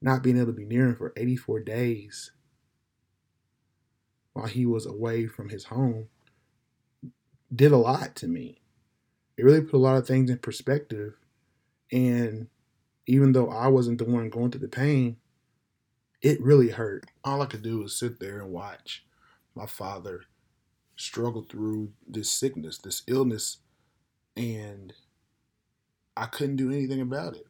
not 0.00 0.22
being 0.22 0.36
able 0.36 0.46
to 0.46 0.52
be 0.52 0.64
near 0.64 0.86
him 0.86 0.96
for 0.96 1.12
84 1.16 1.60
days 1.60 2.32
while 4.32 4.46
he 4.46 4.64
was 4.64 4.86
away 4.86 5.26
from 5.26 5.48
his 5.48 5.64
home 5.64 6.08
did 7.54 7.72
a 7.72 7.76
lot 7.76 8.14
to 8.16 8.28
me. 8.28 8.60
It 9.36 9.44
really 9.44 9.62
put 9.62 9.76
a 9.76 9.78
lot 9.78 9.96
of 9.96 10.06
things 10.06 10.30
in 10.30 10.38
perspective. 10.38 11.14
And 11.92 12.48
even 13.06 13.32
though 13.32 13.50
I 13.50 13.68
wasn't 13.68 13.98
the 13.98 14.04
one 14.04 14.30
going 14.30 14.50
through 14.50 14.60
the 14.60 14.68
pain, 14.68 15.16
it 16.22 16.40
really 16.42 16.68
hurt. 16.68 17.06
All 17.24 17.42
I 17.42 17.46
could 17.46 17.62
do 17.62 17.78
was 17.78 17.96
sit 17.96 18.20
there 18.20 18.40
and 18.40 18.52
watch 18.52 19.04
my 19.54 19.66
father 19.66 20.22
struggle 20.96 21.42
through 21.42 21.92
this 22.06 22.30
sickness, 22.30 22.78
this 22.78 23.02
illness, 23.06 23.58
and 24.36 24.92
I 26.16 26.26
couldn't 26.26 26.56
do 26.56 26.70
anything 26.70 27.00
about 27.00 27.36
it. 27.36 27.46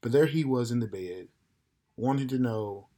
But 0.00 0.12
there 0.12 0.26
he 0.26 0.44
was 0.44 0.70
in 0.70 0.80
the 0.80 0.86
bed, 0.86 1.28
wanting 1.96 2.28
to 2.28 2.38
know 2.38 2.88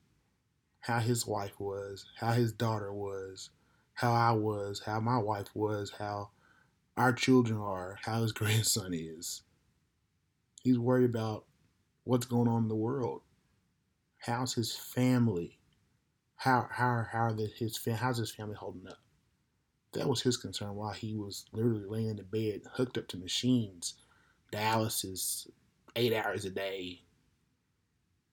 how 0.80 1.00
his 1.00 1.26
wife 1.26 1.58
was, 1.58 2.06
how 2.20 2.32
his 2.32 2.52
daughter 2.52 2.92
was, 2.92 3.50
how 3.94 4.12
I 4.12 4.32
was, 4.32 4.82
how 4.84 5.00
my 5.00 5.18
wife 5.18 5.48
was, 5.54 5.92
how 5.98 6.30
our 6.96 7.12
children 7.12 7.58
are, 7.58 7.98
how 8.04 8.22
his 8.22 8.32
grandson 8.32 8.92
is. 8.92 9.42
He's 10.62 10.78
worried 10.78 11.10
about 11.10 11.44
what's 12.04 12.26
going 12.26 12.48
on 12.48 12.64
in 12.64 12.68
the 12.68 12.74
world. 12.74 13.22
How's 14.18 14.54
his 14.54 14.74
family? 14.74 15.58
How 16.36 16.68
how 16.70 17.06
how 17.10 17.18
are 17.18 17.32
the, 17.32 17.46
his 17.46 17.78
how's 17.96 18.18
his 18.18 18.30
family 18.30 18.56
holding 18.56 18.88
up? 18.88 18.98
That 19.92 20.08
was 20.08 20.22
his 20.22 20.36
concern 20.36 20.74
while 20.74 20.92
he 20.92 21.14
was 21.14 21.44
literally 21.52 21.84
laying 21.86 22.08
in 22.08 22.16
the 22.16 22.24
bed, 22.24 22.62
hooked 22.72 22.98
up 22.98 23.06
to 23.08 23.16
machines, 23.16 23.94
dialysis, 24.52 25.46
eight 25.94 26.12
hours 26.12 26.44
a 26.44 26.50
day. 26.50 27.02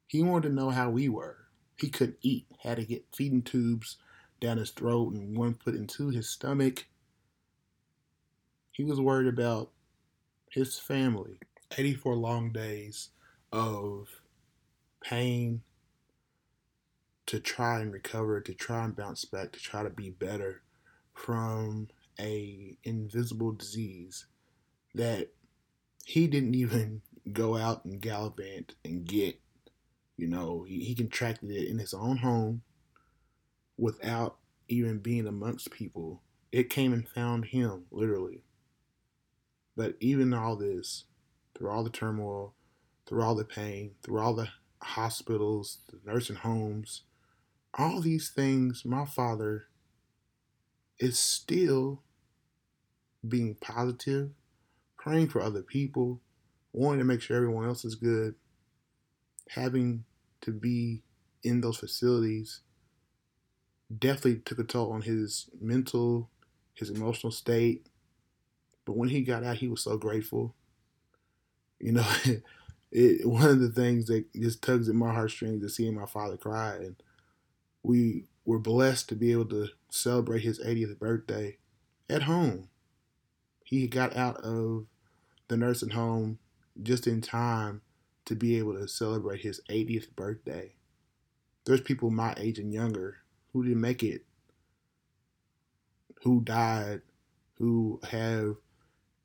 He 0.08 0.24
wanted 0.24 0.50
to 0.50 0.56
know 0.56 0.72
how 0.72 0.89
we 0.89 1.08
were. 1.08 1.38
He 1.77 1.89
couldn't 1.89 2.18
eat, 2.22 2.48
had 2.63 2.77
to 2.77 2.86
get 2.86 3.06
feeding 3.13 3.44
tubes 3.44 3.98
down 4.41 4.57
his 4.57 4.71
throat 4.71 5.13
and 5.13 5.38
one 5.38 5.53
put 5.53 5.75
into 5.75 6.10
his 6.10 6.27
stomach. 6.27 6.88
He 8.71 8.83
was 8.83 9.00
worried 9.00 9.27
about 9.27 9.71
his 10.50 10.77
family. 10.77 11.39
84 11.77 12.15
long 12.15 12.51
days 12.51 13.10
of 13.53 14.21
pain 15.01 15.62
to 17.27 17.39
try 17.39 17.79
and 17.79 17.93
recover, 17.93 18.41
to 18.41 18.53
try 18.53 18.83
and 18.83 18.95
bounce 18.95 19.24
back, 19.24 19.53
to 19.53 19.60
try 19.60 19.83
to 19.83 19.89
be 19.89 20.10
better 20.10 20.63
from 21.13 21.88
a 22.19 22.77
invisible 22.83 23.53
disease 23.53 24.25
that 24.95 25.29
he 26.03 26.27
didn't 26.27 26.55
even 26.55 27.01
go 27.31 27.55
out 27.55 27.86
and 27.86 28.01
gallivant 28.01 28.74
and 28.83 29.05
get. 29.05 29.39
You 30.17 30.27
know, 30.27 30.65
he, 30.67 30.83
he 30.83 30.95
contracted 30.95 31.51
it 31.51 31.69
in 31.69 31.79
his 31.79 31.93
own 31.93 32.17
home 32.17 32.63
without 33.81 34.38
even 34.67 35.00
being 35.00 35.25
amongst 35.25 35.71
people. 35.71 36.21
It 36.51 36.69
came 36.69 36.93
and 36.93 37.09
found 37.09 37.45
him, 37.45 37.85
literally. 37.89 38.43
But 39.75 39.95
even 40.00 40.35
all 40.35 40.55
this, 40.55 41.05
through 41.57 41.71
all 41.71 41.83
the 41.83 41.89
turmoil, 41.89 42.53
through 43.07 43.23
all 43.23 43.33
the 43.33 43.43
pain, 43.43 43.95
through 44.03 44.19
all 44.19 44.35
the 44.35 44.50
hospitals, 44.83 45.79
the 45.89 46.00
nursing 46.05 46.35
homes, 46.35 47.01
all 47.73 48.01
these 48.01 48.29
things, 48.29 48.85
my 48.85 49.03
father 49.03 49.65
is 51.00 51.17
still 51.17 52.03
being 53.27 53.55
positive, 53.55 54.29
praying 54.95 55.29
for 55.29 55.41
other 55.41 55.63
people, 55.63 56.21
wanting 56.71 57.00
to 57.00 57.05
make 57.05 57.21
sure 57.21 57.35
everyone 57.35 57.65
else 57.65 57.83
is 57.83 57.95
good, 57.95 58.35
having 59.50 60.03
to 60.41 60.51
be 60.51 61.01
in 61.41 61.61
those 61.61 61.77
facilities 61.77 62.61
definitely 64.00 64.41
took 64.45 64.60
a 64.60 64.63
toll 64.63 64.91
on 64.91 65.01
his 65.01 65.50
mental, 65.60 66.29
his 66.74 66.89
emotional 66.89 67.31
state. 67.31 67.88
But 68.86 68.98
when 68.98 69.10
he 69.10 69.21
got 69.21 69.43
out, 69.43 69.57
he 69.57 69.67
was 69.67 69.83
so 69.83 69.98
grateful. 69.98 70.55
You 71.79 71.93
know, 71.93 72.07
it, 72.91 73.27
one 73.27 73.50
of 73.50 73.60
the 73.60 73.69
things 73.69 74.05
that 74.07 74.31
just 74.33 74.62
tugs 74.62 74.89
at 74.89 74.95
my 74.95 75.13
heartstrings 75.13 75.63
is 75.63 75.75
seeing 75.75 75.95
my 75.95 76.05
father 76.05 76.38
cry. 76.38 76.75
And 76.75 76.95
we 77.83 78.25
were 78.45 78.60
blessed 78.60 79.10
to 79.10 79.15
be 79.15 79.31
able 79.31 79.45
to 79.45 79.69
celebrate 79.89 80.41
his 80.41 80.60
80th 80.60 80.98
birthday 81.00 81.57
at 82.10 82.24
home. 82.24 82.69
He 83.63 83.88
got 83.88 84.15
out 84.15 84.38
of 84.38 84.86
the 85.48 85.57
nursing 85.57 85.91
home 85.91 86.39
just 86.81 87.07
in 87.07 87.21
time 87.21 87.81
to 88.25 88.36
be 88.36 88.57
able 88.57 88.74
to 88.74 88.88
celebrate 88.88 89.41
his 89.41 89.62
80th 89.69 90.15
birthday. 90.15 90.74
There's 91.65 91.81
people 91.81 92.10
my 92.10 92.33
age 92.38 92.60
and 92.60 92.74
younger 92.74 93.21
who 93.53 93.63
didn't 93.63 93.81
make 93.81 94.03
it, 94.03 94.25
who 96.24 96.41
died, 96.41 97.01
who 97.58 98.00
have 98.10 98.55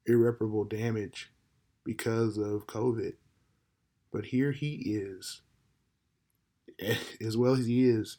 irreparable 0.07 0.65
damage 0.65 1.31
because 1.85 2.39
of 2.39 2.67
COVID. 2.67 3.15
But 4.13 4.27
here 4.27 4.53
he 4.53 4.75
is. 4.75 5.43
As 7.21 7.37
well 7.37 7.55
as 7.55 7.67
he 7.67 7.89
is, 7.89 8.19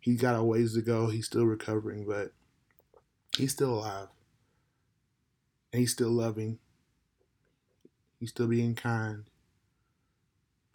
he's 0.00 0.20
got 0.20 0.36
a 0.36 0.42
ways 0.42 0.74
to 0.74 0.82
go. 0.82 1.08
He's 1.08 1.26
still 1.26 1.44
recovering, 1.44 2.04
but 2.06 2.32
he's 3.36 3.52
still 3.52 3.74
alive. 3.74 4.08
And 5.72 5.80
he's 5.80 5.92
still 5.92 6.10
loving. 6.10 6.58
He's 8.18 8.30
still 8.30 8.46
being 8.48 8.74
kind. 8.74 9.24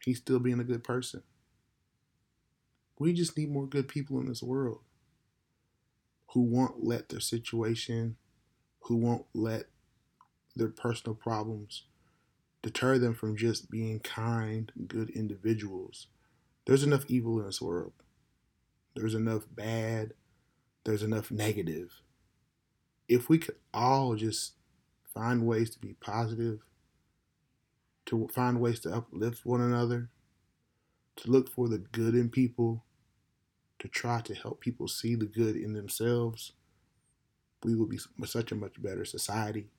He's 0.03 0.17
still 0.17 0.39
being 0.39 0.59
a 0.59 0.65
good 0.65 0.83
person. 0.83 1.23
We 2.99 3.13
just 3.13 3.37
need 3.37 3.51
more 3.51 3.67
good 3.67 3.87
people 3.87 4.19
in 4.19 4.27
this 4.27 4.41
world 4.41 4.81
who 6.31 6.41
won't 6.41 6.83
let 6.83 7.09
their 7.09 7.19
situation, 7.19 8.17
who 8.81 8.95
won't 8.95 9.25
let 9.33 9.65
their 10.55 10.69
personal 10.69 11.15
problems 11.15 11.83
deter 12.61 12.97
them 12.97 13.13
from 13.13 13.37
just 13.37 13.69
being 13.69 13.99
kind, 13.99 14.71
good 14.87 15.09
individuals. 15.11 16.07
There's 16.65 16.83
enough 16.83 17.05
evil 17.07 17.39
in 17.39 17.45
this 17.45 17.61
world. 17.61 17.93
There's 18.95 19.13
enough 19.13 19.43
bad. 19.49 20.13
There's 20.83 21.03
enough 21.03 21.31
negative. 21.31 22.01
If 23.07 23.29
we 23.29 23.37
could 23.37 23.55
all 23.73 24.15
just 24.15 24.53
find 25.13 25.45
ways 25.45 25.69
to 25.71 25.79
be 25.79 25.93
positive, 25.93 26.59
to 28.07 28.27
find 28.33 28.59
ways 28.59 28.79
to 28.81 28.93
uplift 28.93 29.45
one 29.45 29.61
another, 29.61 30.09
to 31.17 31.31
look 31.31 31.49
for 31.49 31.67
the 31.67 31.77
good 31.77 32.15
in 32.15 32.29
people, 32.29 32.83
to 33.79 33.87
try 33.87 34.21
to 34.21 34.35
help 34.35 34.59
people 34.59 34.87
see 34.87 35.15
the 35.15 35.25
good 35.25 35.55
in 35.55 35.73
themselves, 35.73 36.53
we 37.63 37.75
will 37.75 37.87
be 37.87 37.99
such 38.25 38.51
a 38.51 38.55
much 38.55 38.81
better 38.81 39.05
society. 39.05 39.69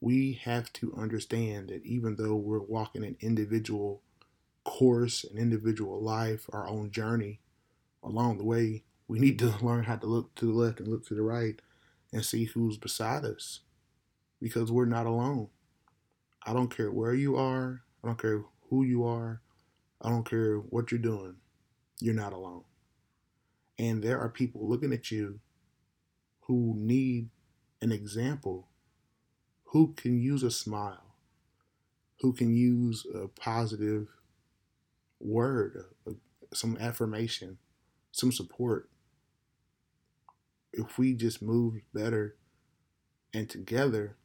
We 0.00 0.40
have 0.44 0.72
to 0.74 0.94
understand 0.96 1.68
that 1.68 1.84
even 1.84 2.16
though 2.16 2.36
we're 2.36 2.60
walking 2.60 3.04
an 3.04 3.16
individual 3.20 4.02
course, 4.64 5.24
an 5.24 5.38
individual 5.38 6.02
life, 6.02 6.46
our 6.52 6.68
own 6.68 6.90
journey 6.90 7.40
along 8.02 8.38
the 8.38 8.44
way, 8.44 8.84
we 9.08 9.18
need 9.18 9.38
to 9.38 9.54
learn 9.62 9.84
how 9.84 9.96
to 9.96 10.06
look 10.06 10.34
to 10.36 10.46
the 10.46 10.52
left 10.52 10.80
and 10.80 10.88
look 10.88 11.06
to 11.06 11.14
the 11.14 11.22
right 11.22 11.60
and 12.12 12.24
see 12.24 12.44
who's 12.44 12.76
beside 12.76 13.24
us 13.24 13.60
because 14.40 14.70
we're 14.70 14.84
not 14.84 15.06
alone. 15.06 15.48
I 16.44 16.52
don't 16.52 16.74
care 16.74 16.90
where 16.90 17.14
you 17.14 17.36
are, 17.36 17.82
I 18.02 18.06
don't 18.06 18.20
care 18.20 18.44
who 18.70 18.84
you 18.84 19.04
are, 19.04 19.40
I 20.00 20.10
don't 20.10 20.28
care 20.28 20.58
what 20.58 20.90
you're 20.90 21.00
doing, 21.00 21.36
you're 22.00 22.14
not 22.14 22.32
alone. 22.32 22.64
And 23.78 24.02
there 24.02 24.18
are 24.18 24.28
people 24.28 24.68
looking 24.68 24.92
at 24.92 25.10
you 25.10 25.40
who 26.40 26.74
need 26.76 27.28
an 27.82 27.92
example, 27.92 28.68
who 29.64 29.92
can 29.94 30.18
use 30.18 30.42
a 30.42 30.50
smile, 30.50 31.14
who 32.20 32.32
can 32.32 32.54
use 32.54 33.06
a 33.14 33.28
positive 33.28 34.08
word, 35.20 35.84
uh, 36.06 36.12
some 36.54 36.76
affirmation, 36.78 37.58
some 38.12 38.32
support. 38.32 38.88
If 40.72 40.98
we 40.98 41.14
just 41.14 41.42
move 41.42 41.80
better 41.92 42.36
and 43.34 43.48
together, 43.48 44.16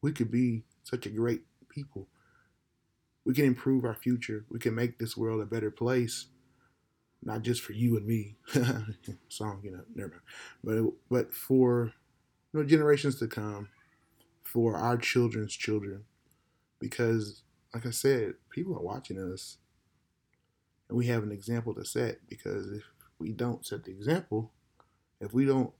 we 0.00 0.12
could 0.12 0.30
be 0.30 0.64
such 0.82 1.06
a 1.06 1.10
great 1.10 1.42
people. 1.68 2.08
We 3.24 3.34
can 3.34 3.44
improve 3.44 3.84
our 3.84 3.94
future. 3.94 4.44
We 4.48 4.58
can 4.58 4.74
make 4.74 4.98
this 4.98 5.16
world 5.16 5.42
a 5.42 5.46
better 5.46 5.70
place, 5.70 6.26
not 7.22 7.42
just 7.42 7.62
for 7.62 7.72
you 7.72 7.96
and 7.96 8.06
me. 8.06 8.36
Song, 9.28 9.60
you 9.62 9.72
know, 9.72 9.82
never 9.94 10.10
mind. 10.10 10.22
But 10.62 10.92
but 11.10 11.34
for 11.34 11.92
you 12.52 12.60
know 12.60 12.66
generations 12.66 13.18
to 13.18 13.26
come, 13.26 13.68
for 14.44 14.76
our 14.76 14.96
children's 14.96 15.54
children, 15.54 16.04
because 16.78 17.42
like 17.74 17.86
I 17.86 17.90
said, 17.90 18.34
people 18.50 18.76
are 18.76 18.82
watching 18.82 19.18
us, 19.18 19.58
and 20.88 20.96
we 20.96 21.06
have 21.06 21.22
an 21.22 21.32
example 21.32 21.74
to 21.74 21.84
set. 21.84 22.18
Because 22.28 22.70
if 22.72 22.84
we 23.18 23.32
don't 23.32 23.66
set 23.66 23.84
the 23.84 23.92
example, 23.92 24.52
if 25.20 25.32
we 25.32 25.44
don't 25.44 25.72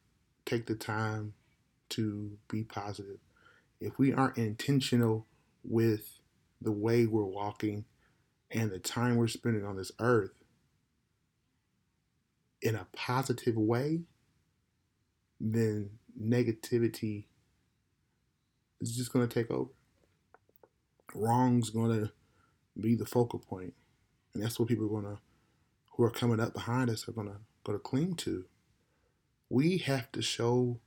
take 0.45 0.67
the 0.67 0.75
time 0.75 1.35
to 1.91 2.33
be 2.49 2.65
positive, 2.65 3.19
if 3.81 3.99
we 3.99 4.13
aren't 4.13 4.39
intentional 4.39 5.27
with 5.65 6.21
the 6.61 6.73
way 6.73 7.07
we're 7.07 7.25
walking 7.25 7.85
and 8.51 8.71
the 8.71 8.79
time 8.79 9.17
we're 9.17 9.29
spending 9.29 9.65
on 9.65 9.77
this 9.77 9.93
earth 10.01 10.33
in 12.63 12.75
a 12.75 12.87
positive 12.95 13.57
way, 13.57 14.01
then 15.41 15.91
negativity 16.21 17.25
is 18.81 18.97
just 18.97 19.13
going 19.13 19.27
to 19.27 19.33
take 19.33 19.51
over. 19.51 19.71
Wrong's 21.15 21.71
going 21.71 22.01
to 22.01 22.13
be 22.81 22.95
the 22.95 23.07
focal 23.07 23.39
point, 23.39 23.75
and 24.35 24.43
that's 24.43 24.59
what 24.59 24.69
people 24.69 24.87
are 24.87 25.01
going 25.01 25.17
to, 25.17 25.21
who 25.93 26.05
are 26.05 26.11
coming 26.11 26.41
up 26.41 26.53
behind 26.55 26.91
us, 26.91 27.09
are 27.09 27.13
going 27.13 27.29
to 27.29 27.37
going 27.65 27.79
to 27.79 27.83
cling 27.83 28.15
to. 28.15 28.45
We 29.51 29.79
have 29.79 30.11
to 30.13 30.23
show 30.23 30.81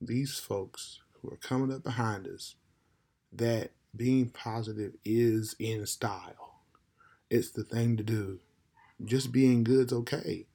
these 0.00 0.38
folks 0.38 1.00
who 1.20 1.30
are 1.30 1.36
coming 1.36 1.74
up 1.74 1.82
behind 1.82 2.26
us 2.26 2.56
that 3.32 3.72
being 3.96 4.28
positive 4.28 4.92
is 5.04 5.54
in 5.58 5.86
style. 5.86 6.60
It's 7.30 7.50
the 7.50 7.64
thing 7.64 7.96
to 7.96 8.02
do. 8.02 8.40
Just 9.04 9.32
being 9.32 9.64
good's 9.64 9.92
okay. 9.92 10.46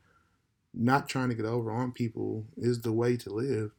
Not 0.73 1.09
trying 1.09 1.29
to 1.29 1.35
get 1.35 1.45
over 1.45 1.71
on 1.71 1.91
people 1.91 2.45
is 2.57 2.81
the 2.81 2.93
way 2.93 3.17
to 3.17 3.29
live. 3.29 3.71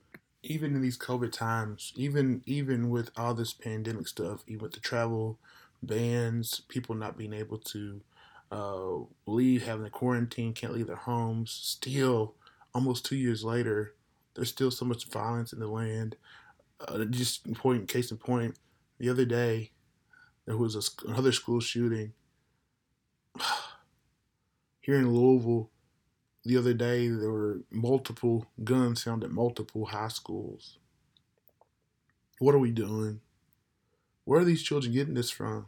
Even 0.42 0.74
in 0.74 0.80
these 0.80 0.98
COVID 0.98 1.32
times, 1.32 1.92
even 1.96 2.42
even 2.46 2.88
with 2.90 3.10
all 3.16 3.34
this 3.34 3.52
pandemic 3.52 4.08
stuff, 4.08 4.42
even 4.46 4.62
with 4.62 4.72
the 4.72 4.80
travel 4.80 5.38
bans, 5.82 6.62
people 6.68 6.94
not 6.94 7.16
being 7.16 7.32
able 7.32 7.58
to 7.58 8.00
uh, 8.50 8.96
leave, 9.26 9.64
having 9.64 9.84
the 9.84 9.90
quarantine, 9.90 10.52
can't 10.52 10.72
leave 10.74 10.86
their 10.86 10.96
homes. 10.96 11.50
Still, 11.50 12.34
almost 12.74 13.04
two 13.04 13.16
years 13.16 13.44
later, 13.44 13.94
there's 14.34 14.48
still 14.48 14.70
so 14.70 14.84
much 14.84 15.06
violence 15.06 15.52
in 15.52 15.60
the 15.60 15.68
land. 15.68 16.16
Uh, 16.86 17.04
just 17.04 17.52
point 17.54 17.88
case 17.88 18.10
in 18.10 18.16
point, 18.16 18.56
the 18.98 19.08
other 19.08 19.24
day 19.24 19.70
there 20.46 20.56
was 20.56 20.74
a, 20.74 21.08
another 21.08 21.32
school 21.32 21.60
shooting 21.60 22.12
here 24.80 24.96
in 24.96 25.12
Louisville. 25.12 25.70
The 26.44 26.56
other 26.56 26.72
day 26.72 27.08
there 27.08 27.30
were 27.30 27.60
multiple 27.70 28.46
guns 28.64 29.02
found 29.02 29.24
at 29.24 29.30
multiple 29.30 29.86
high 29.86 30.08
schools. 30.08 30.78
What 32.38 32.54
are 32.54 32.58
we 32.58 32.70
doing? 32.70 33.20
Where 34.24 34.40
are 34.40 34.44
these 34.44 34.62
children 34.62 34.94
getting 34.94 35.14
this 35.14 35.30
from? 35.30 35.66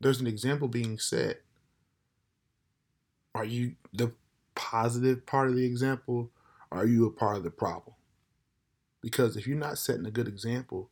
There's 0.00 0.20
an 0.20 0.26
example 0.26 0.66
being 0.66 0.98
set. 0.98 1.42
Are 3.34 3.44
you 3.44 3.76
the 3.92 4.12
positive 4.56 5.26
part 5.26 5.48
of 5.48 5.56
the 5.56 5.64
example? 5.64 6.30
Or 6.70 6.78
are 6.78 6.86
you 6.86 7.06
a 7.06 7.12
part 7.12 7.36
of 7.36 7.44
the 7.44 7.50
problem? 7.50 7.94
Because 9.02 9.36
if 9.36 9.46
you're 9.46 9.56
not 9.56 9.78
setting 9.78 10.06
a 10.06 10.10
good 10.10 10.28
example, 10.28 10.90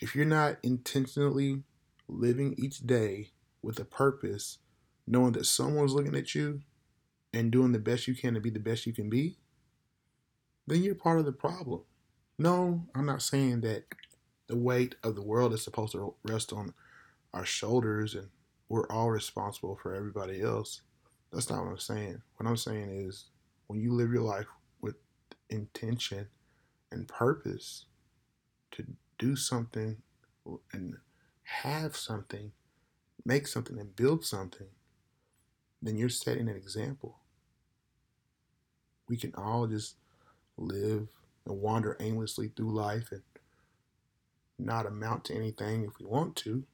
if 0.00 0.14
you're 0.14 0.24
not 0.24 0.56
intentionally 0.62 1.62
living 2.08 2.54
each 2.58 2.86
day 2.86 3.30
with 3.62 3.78
a 3.78 3.84
purpose, 3.84 4.58
knowing 5.06 5.32
that 5.32 5.46
someone's 5.46 5.94
looking 5.94 6.16
at 6.16 6.34
you 6.34 6.62
and 7.36 7.50
doing 7.50 7.72
the 7.72 7.78
best 7.78 8.08
you 8.08 8.14
can 8.14 8.32
to 8.32 8.40
be 8.40 8.48
the 8.48 8.58
best 8.58 8.86
you 8.86 8.94
can 8.94 9.10
be, 9.10 9.36
then 10.66 10.82
you're 10.82 10.94
part 10.94 11.18
of 11.18 11.26
the 11.26 11.32
problem. 11.32 11.82
No, 12.38 12.86
I'm 12.94 13.04
not 13.04 13.20
saying 13.20 13.60
that 13.60 13.84
the 14.46 14.56
weight 14.56 14.94
of 15.02 15.14
the 15.14 15.22
world 15.22 15.52
is 15.52 15.62
supposed 15.62 15.92
to 15.92 16.14
rest 16.24 16.52
on 16.54 16.72
our 17.34 17.44
shoulders 17.44 18.14
and 18.14 18.28
we're 18.70 18.90
all 18.90 19.10
responsible 19.10 19.78
for 19.82 19.94
everybody 19.94 20.40
else. 20.40 20.80
That's 21.30 21.50
not 21.50 21.62
what 21.62 21.72
I'm 21.72 21.78
saying. 21.78 22.22
What 22.36 22.48
I'm 22.48 22.56
saying 22.56 23.06
is 23.06 23.26
when 23.66 23.80
you 23.80 23.92
live 23.92 24.12
your 24.12 24.22
life 24.22 24.46
with 24.80 24.96
intention 25.50 26.28
and 26.90 27.06
purpose 27.06 27.84
to 28.72 28.86
do 29.18 29.36
something 29.36 29.98
and 30.72 30.96
have 31.42 31.96
something, 31.96 32.52
make 33.26 33.46
something 33.46 33.78
and 33.78 33.94
build 33.94 34.24
something, 34.24 34.68
then 35.82 35.98
you're 35.98 36.08
setting 36.08 36.48
an 36.48 36.56
example. 36.56 37.18
We 39.08 39.16
can 39.16 39.32
all 39.36 39.66
just 39.66 39.96
live 40.56 41.08
and 41.46 41.60
wander 41.60 41.96
aimlessly 42.00 42.50
through 42.56 42.74
life 42.74 43.12
and 43.12 43.22
not 44.58 44.86
amount 44.86 45.24
to 45.26 45.34
anything 45.34 45.84
if 45.84 45.98
we 45.98 46.06
want 46.06 46.36
to. 46.36 46.64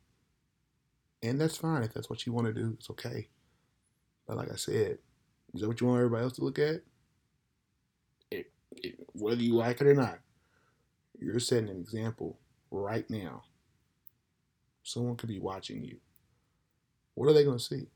And 1.22 1.40
that's 1.40 1.56
fine. 1.56 1.82
If 1.82 1.94
that's 1.94 2.10
what 2.10 2.26
you 2.26 2.32
want 2.32 2.46
to 2.46 2.52
do, 2.52 2.74
it's 2.78 2.90
okay. 2.90 3.28
But 4.26 4.36
like 4.36 4.50
I 4.50 4.56
said, 4.56 4.98
is 5.54 5.60
that 5.60 5.68
what 5.68 5.80
you 5.80 5.86
want 5.86 5.98
everybody 5.98 6.24
else 6.24 6.34
to 6.34 6.44
look 6.44 6.58
at? 6.58 6.80
It, 8.30 8.50
it, 8.72 8.96
whether 9.12 9.42
you 9.42 9.54
like 9.54 9.80
it 9.80 9.86
or 9.86 9.94
not, 9.94 10.18
you're 11.18 11.38
setting 11.38 11.68
an 11.68 11.76
example 11.76 12.38
right 12.70 13.08
now. 13.10 13.42
Someone 14.82 15.16
could 15.16 15.28
be 15.28 15.38
watching 15.38 15.84
you. 15.84 15.98
What 17.14 17.28
are 17.28 17.32
they 17.32 17.44
going 17.44 17.58
to 17.58 17.64
see? 17.64 17.86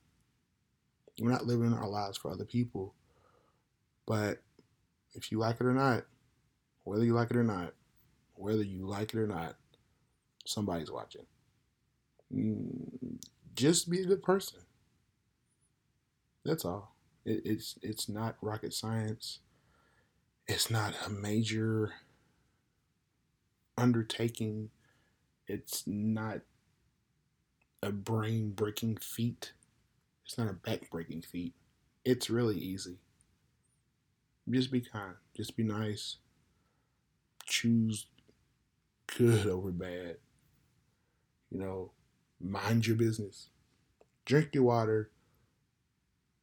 We're 1.20 1.30
not 1.30 1.46
living 1.46 1.72
our 1.72 1.88
lives 1.88 2.18
for 2.18 2.30
other 2.30 2.44
people. 2.44 2.94
But 4.06 4.42
if 5.14 5.32
you 5.32 5.38
like 5.38 5.56
it 5.60 5.66
or 5.66 5.74
not, 5.74 6.04
whether 6.84 7.04
you 7.04 7.14
like 7.14 7.30
it 7.30 7.36
or 7.36 7.44
not, 7.44 7.74
whether 8.34 8.62
you 8.62 8.86
like 8.86 9.14
it 9.14 9.18
or 9.18 9.26
not, 9.26 9.56
somebody's 10.46 10.90
watching. 10.90 11.26
Mm, 12.34 13.18
just 13.54 13.90
be 13.90 14.00
a 14.02 14.06
good 14.06 14.22
person. 14.22 14.60
That's 16.44 16.64
all. 16.64 16.94
It, 17.24 17.42
it's 17.44 17.78
it's 17.82 18.08
not 18.08 18.36
rocket 18.40 18.72
science. 18.72 19.40
It's 20.46 20.70
not 20.70 20.94
a 21.04 21.10
major 21.10 21.92
undertaking. 23.76 24.70
It's 25.48 25.84
not 25.86 26.40
a 27.82 27.90
brain 27.90 28.50
breaking 28.50 28.98
feat. 28.98 29.52
It's 30.24 30.38
not 30.38 30.48
a 30.48 30.52
back 30.52 30.90
breaking 30.90 31.22
feat. 31.22 31.54
It's 32.04 32.30
really 32.30 32.56
easy. 32.56 32.98
Just 34.48 34.70
be 34.70 34.80
kind. 34.80 35.14
Just 35.36 35.56
be 35.56 35.64
nice. 35.64 36.16
Choose 37.46 38.06
good 39.16 39.46
over 39.46 39.70
bad. 39.70 40.16
You 41.50 41.60
know, 41.60 41.92
mind 42.40 42.86
your 42.86 42.96
business. 42.96 43.48
Drink 44.24 44.50
your 44.52 44.64
water. 44.64 45.10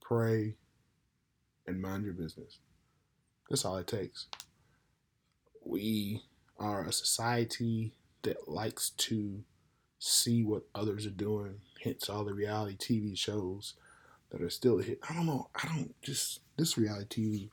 Pray. 0.02 0.56
And 1.66 1.82
mind 1.82 2.04
your 2.04 2.14
business. 2.14 2.60
That's 3.50 3.64
all 3.64 3.78
it 3.78 3.88
takes. 3.88 4.28
We 5.66 6.24
are 6.60 6.84
a 6.84 6.92
society 6.92 7.94
that 8.24 8.50
likes 8.50 8.90
to 8.90 9.44
see 10.00 10.44
what 10.44 10.64
others 10.76 11.06
are 11.06 11.12
doing, 11.12 11.62
hence 11.82 12.10
all 12.10 12.26
the 12.26 12.34
reality 12.34 12.76
TV 12.76 13.18
shows 13.18 13.76
that 14.30 14.42
are 14.42 14.50
still 14.50 14.80
hit. 14.80 15.00
I 15.10 15.14
don't 15.14 15.26
know. 15.26 15.50
I 15.56 15.68
don't 15.68 15.96
just 16.02 16.42
this 16.58 16.78
reality 16.78 17.22
TV. 17.22 17.50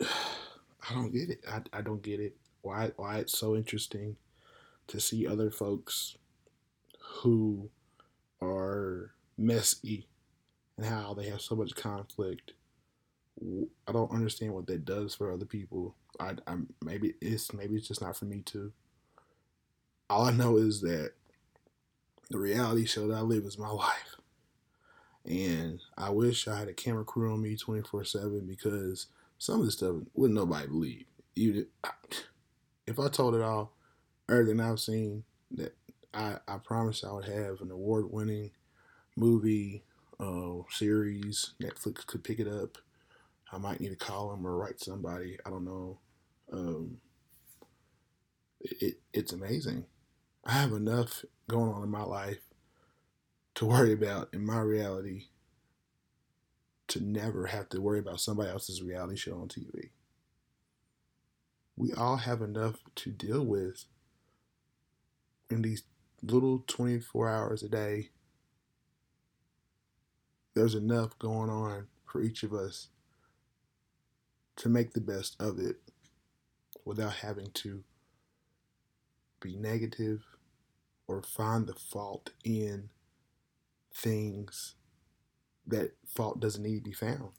I 0.02 0.92
don't 0.92 1.12
get 1.12 1.30
it. 1.30 1.44
I, 1.48 1.62
I 1.72 1.80
don't 1.80 2.02
get 2.02 2.20
it. 2.20 2.36
Why 2.62 2.92
why 2.96 3.18
it's 3.18 3.38
so 3.38 3.56
interesting 3.56 4.16
to 4.88 5.00
see 5.00 5.26
other 5.26 5.50
folks 5.50 6.16
who 6.98 7.70
are 8.42 9.12
messy 9.36 10.06
and 10.76 10.86
how 10.86 11.14
they 11.14 11.28
have 11.28 11.40
so 11.40 11.54
much 11.54 11.74
conflict. 11.74 12.52
I 13.88 13.92
don't 13.92 14.12
understand 14.12 14.54
what 14.54 14.66
that 14.66 14.84
does 14.84 15.14
for 15.14 15.32
other 15.32 15.44
people. 15.44 15.94
I, 16.20 16.34
I 16.46 16.56
maybe 16.82 17.14
it's 17.20 17.52
maybe 17.52 17.76
it's 17.76 17.88
just 17.88 18.02
not 18.02 18.16
for 18.16 18.26
me 18.26 18.40
too. 18.40 18.72
All 20.08 20.24
I 20.24 20.32
know 20.32 20.56
is 20.56 20.80
that 20.82 21.12
the 22.30 22.38
reality 22.38 22.84
show 22.86 23.08
that 23.08 23.16
I 23.16 23.20
live 23.20 23.44
is 23.44 23.58
my 23.58 23.68
life. 23.70 24.16
And 25.26 25.80
I 25.96 26.10
wish 26.10 26.46
I 26.46 26.58
had 26.58 26.68
a 26.68 26.74
camera 26.74 27.04
crew 27.04 27.32
on 27.32 27.42
me 27.42 27.56
24 27.56 28.04
7 28.04 28.46
because 28.46 29.06
some 29.38 29.60
of 29.60 29.66
this 29.66 29.74
stuff 29.74 29.96
wouldn't 30.14 30.38
nobody 30.38 30.66
believe. 30.66 31.04
Even 31.36 31.66
if 32.86 32.98
I 32.98 33.08
told 33.08 33.34
it 33.34 33.42
all, 33.42 33.72
everything 34.30 34.60
I've 34.60 34.80
seen, 34.80 35.24
that 35.52 35.76
I, 36.12 36.36
I 36.46 36.58
promise 36.58 37.04
I 37.04 37.12
would 37.12 37.24
have 37.26 37.60
an 37.60 37.70
award 37.70 38.10
winning 38.10 38.52
movie, 39.16 39.84
uh, 40.20 40.62
series. 40.70 41.54
Netflix 41.62 42.06
could 42.06 42.24
pick 42.24 42.38
it 42.38 42.48
up. 42.48 42.78
I 43.52 43.58
might 43.58 43.80
need 43.80 43.90
to 43.90 43.96
call 43.96 44.30
them 44.30 44.46
or 44.46 44.56
write 44.56 44.80
somebody. 44.80 45.38
I 45.44 45.50
don't 45.50 45.64
know. 45.64 45.98
Um, 46.52 46.98
it, 48.60 49.00
it's 49.12 49.32
amazing. 49.32 49.86
I 50.44 50.52
have 50.52 50.72
enough 50.72 51.24
going 51.48 51.72
on 51.72 51.82
in 51.82 51.90
my 51.90 52.02
life 52.02 52.40
to 53.56 53.66
worry 53.66 53.92
about 53.92 54.28
in 54.32 54.44
my 54.44 54.60
reality 54.60 55.26
to 56.88 57.00
never 57.00 57.46
have 57.46 57.68
to 57.70 57.80
worry 57.80 57.98
about 57.98 58.20
somebody 58.20 58.50
else's 58.50 58.82
reality 58.82 59.16
show 59.16 59.34
on 59.34 59.48
TV. 59.48 59.90
We 61.76 61.92
all 61.92 62.16
have 62.18 62.40
enough 62.40 62.76
to 62.96 63.10
deal 63.10 63.44
with 63.44 63.84
in 65.50 65.62
these 65.62 65.82
little 66.22 66.64
24 66.66 67.28
hours 67.28 67.62
a 67.62 67.68
day. 67.68 68.10
There's 70.54 70.74
enough 70.74 71.18
going 71.18 71.50
on 71.50 71.88
for 72.04 72.22
each 72.22 72.42
of 72.42 72.52
us 72.52 72.88
to 74.56 74.68
make 74.68 74.92
the 74.92 75.00
best 75.00 75.36
of 75.40 75.58
it 75.58 75.76
without 76.84 77.14
having 77.14 77.50
to 77.54 77.82
be 79.40 79.56
negative 79.56 80.24
or 81.08 81.22
find 81.22 81.66
the 81.66 81.74
fault 81.74 82.30
in 82.44 82.90
things 83.92 84.74
that 85.66 85.92
fault 86.06 86.40
doesn't 86.40 86.62
need 86.62 86.76
to 86.76 86.90
be 86.90 86.92
found. 86.92 87.30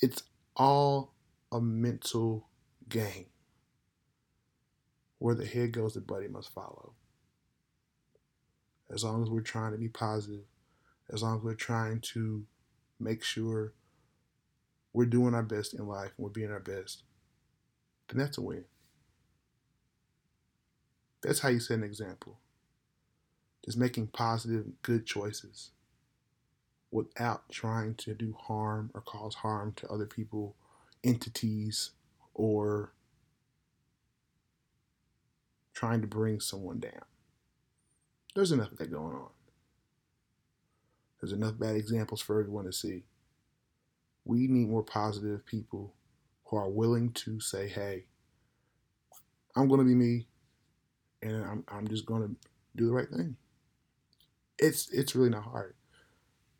It's 0.00 0.22
all 0.56 1.14
a 1.52 1.60
mental 1.60 2.48
game. 2.88 3.26
Where 5.18 5.34
the 5.34 5.46
head 5.46 5.72
goes, 5.72 5.94
the 5.94 6.00
body 6.00 6.28
must 6.28 6.52
follow. 6.52 6.94
As 8.92 9.04
long 9.04 9.22
as 9.22 9.30
we're 9.30 9.40
trying 9.42 9.72
to 9.72 9.78
be 9.78 9.88
positive, 9.88 10.44
as 11.12 11.22
long 11.22 11.38
as 11.38 11.42
we're 11.42 11.54
trying 11.54 12.00
to 12.00 12.44
make 12.98 13.22
sure 13.22 13.74
we're 14.92 15.04
doing 15.06 15.34
our 15.34 15.42
best 15.42 15.74
in 15.74 15.86
life 15.86 16.12
and 16.16 16.24
we're 16.24 16.30
being 16.30 16.50
our 16.50 16.60
best, 16.60 17.02
then 18.08 18.18
that's 18.18 18.38
a 18.38 18.42
win. 18.42 18.64
That's 21.22 21.40
how 21.40 21.50
you 21.50 21.60
set 21.60 21.78
an 21.78 21.84
example. 21.84 22.38
Just 23.64 23.76
making 23.76 24.08
positive, 24.08 24.66
good 24.82 25.06
choices 25.06 25.70
without 26.90 27.48
trying 27.50 27.94
to 27.96 28.14
do 28.14 28.36
harm 28.40 28.90
or 28.94 29.00
cause 29.02 29.36
harm 29.36 29.72
to 29.76 29.88
other 29.88 30.06
people, 30.06 30.56
entities, 31.04 31.90
or 32.34 32.92
trying 35.74 36.00
to 36.00 36.06
bring 36.06 36.40
someone 36.40 36.80
down. 36.80 37.02
There's 38.34 38.52
enough 38.52 38.72
of 38.72 38.78
that 38.78 38.92
going 38.92 39.14
on. 39.16 39.30
There's 41.20 41.32
enough 41.32 41.58
bad 41.58 41.76
examples 41.76 42.20
for 42.20 42.40
everyone 42.40 42.66
to 42.66 42.72
see. 42.72 43.04
We 44.24 44.46
need 44.48 44.68
more 44.68 44.82
positive 44.84 45.46
people 45.46 45.94
who 46.46 46.56
are 46.56 46.68
willing 46.70 47.12
to 47.12 47.40
say, 47.40 47.68
hey, 47.68 48.04
I'm 49.56 49.68
going 49.68 49.80
to 49.80 49.86
be 49.86 49.94
me 49.94 50.26
and 51.22 51.44
I'm, 51.44 51.64
I'm 51.68 51.88
just 51.88 52.06
going 52.06 52.22
to 52.22 52.36
do 52.76 52.86
the 52.86 52.92
right 52.92 53.08
thing. 53.08 53.36
It's 54.58 54.90
it's 54.92 55.16
really 55.16 55.30
not 55.30 55.44
hard. 55.44 55.74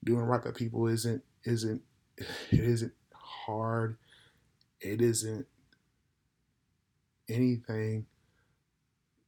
Doing 0.02 0.22
right 0.22 0.42
by 0.42 0.50
people 0.52 0.86
isn't 0.86 1.22
isn't 1.44 1.82
it 2.18 2.60
isn't 2.60 2.92
hard. 3.12 3.96
It 4.80 5.00
isn't 5.02 5.46
anything 7.28 8.06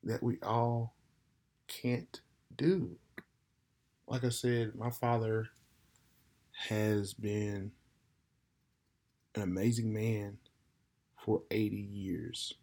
that 0.05 0.23
we 0.23 0.39
all 0.43 0.95
can't 1.69 2.21
do. 2.57 2.97
Like 4.07 4.25
I 4.25 4.31
said, 4.31 4.75
my 4.75 4.91
father 4.91 5.49
has 6.69 7.15
been 7.15 7.73
an 9.35 9.43
amazing 9.43 9.93
man 9.93 10.39
for 11.25 11.43
80 11.51 11.77
years. 11.77 12.55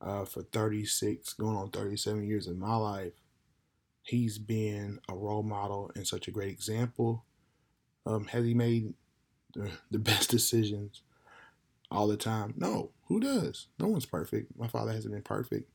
Uh, 0.00 0.24
for 0.24 0.42
36, 0.42 1.32
going 1.34 1.56
on 1.56 1.70
37 1.70 2.26
years 2.28 2.46
of 2.46 2.58
my 2.58 2.76
life, 2.76 3.14
he's 4.02 4.38
been 4.38 5.00
a 5.08 5.16
role 5.16 5.42
model 5.42 5.90
and 5.96 6.06
such 6.06 6.28
a 6.28 6.30
great 6.30 6.50
example. 6.50 7.24
Um, 8.06 8.26
has 8.26 8.44
he 8.44 8.54
made 8.54 8.94
the, 9.54 9.70
the 9.90 9.98
best 10.10 10.30
decisions 10.30 11.02
all 11.90 12.06
the 12.08 12.16
time? 12.16 12.54
No. 12.56 12.90
Who 13.08 13.20
does? 13.20 13.68
No 13.78 13.88
one's 13.88 14.06
perfect. 14.06 14.56
My 14.58 14.68
father 14.68 14.92
hasn't 14.92 15.14
been 15.14 15.22
perfect, 15.22 15.70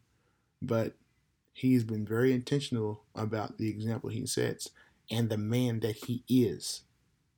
but 0.62 0.96
he's 1.54 1.84
been 1.84 2.06
very 2.06 2.34
intentional 2.34 3.04
about 3.15 3.58
the 3.58 3.70
example 3.70 4.10
he 4.10 4.26
sets 4.26 4.70
and 5.10 5.30
the 5.30 5.38
man 5.38 5.80
that 5.82 5.96
he 6.08 6.24
is. 6.28 6.82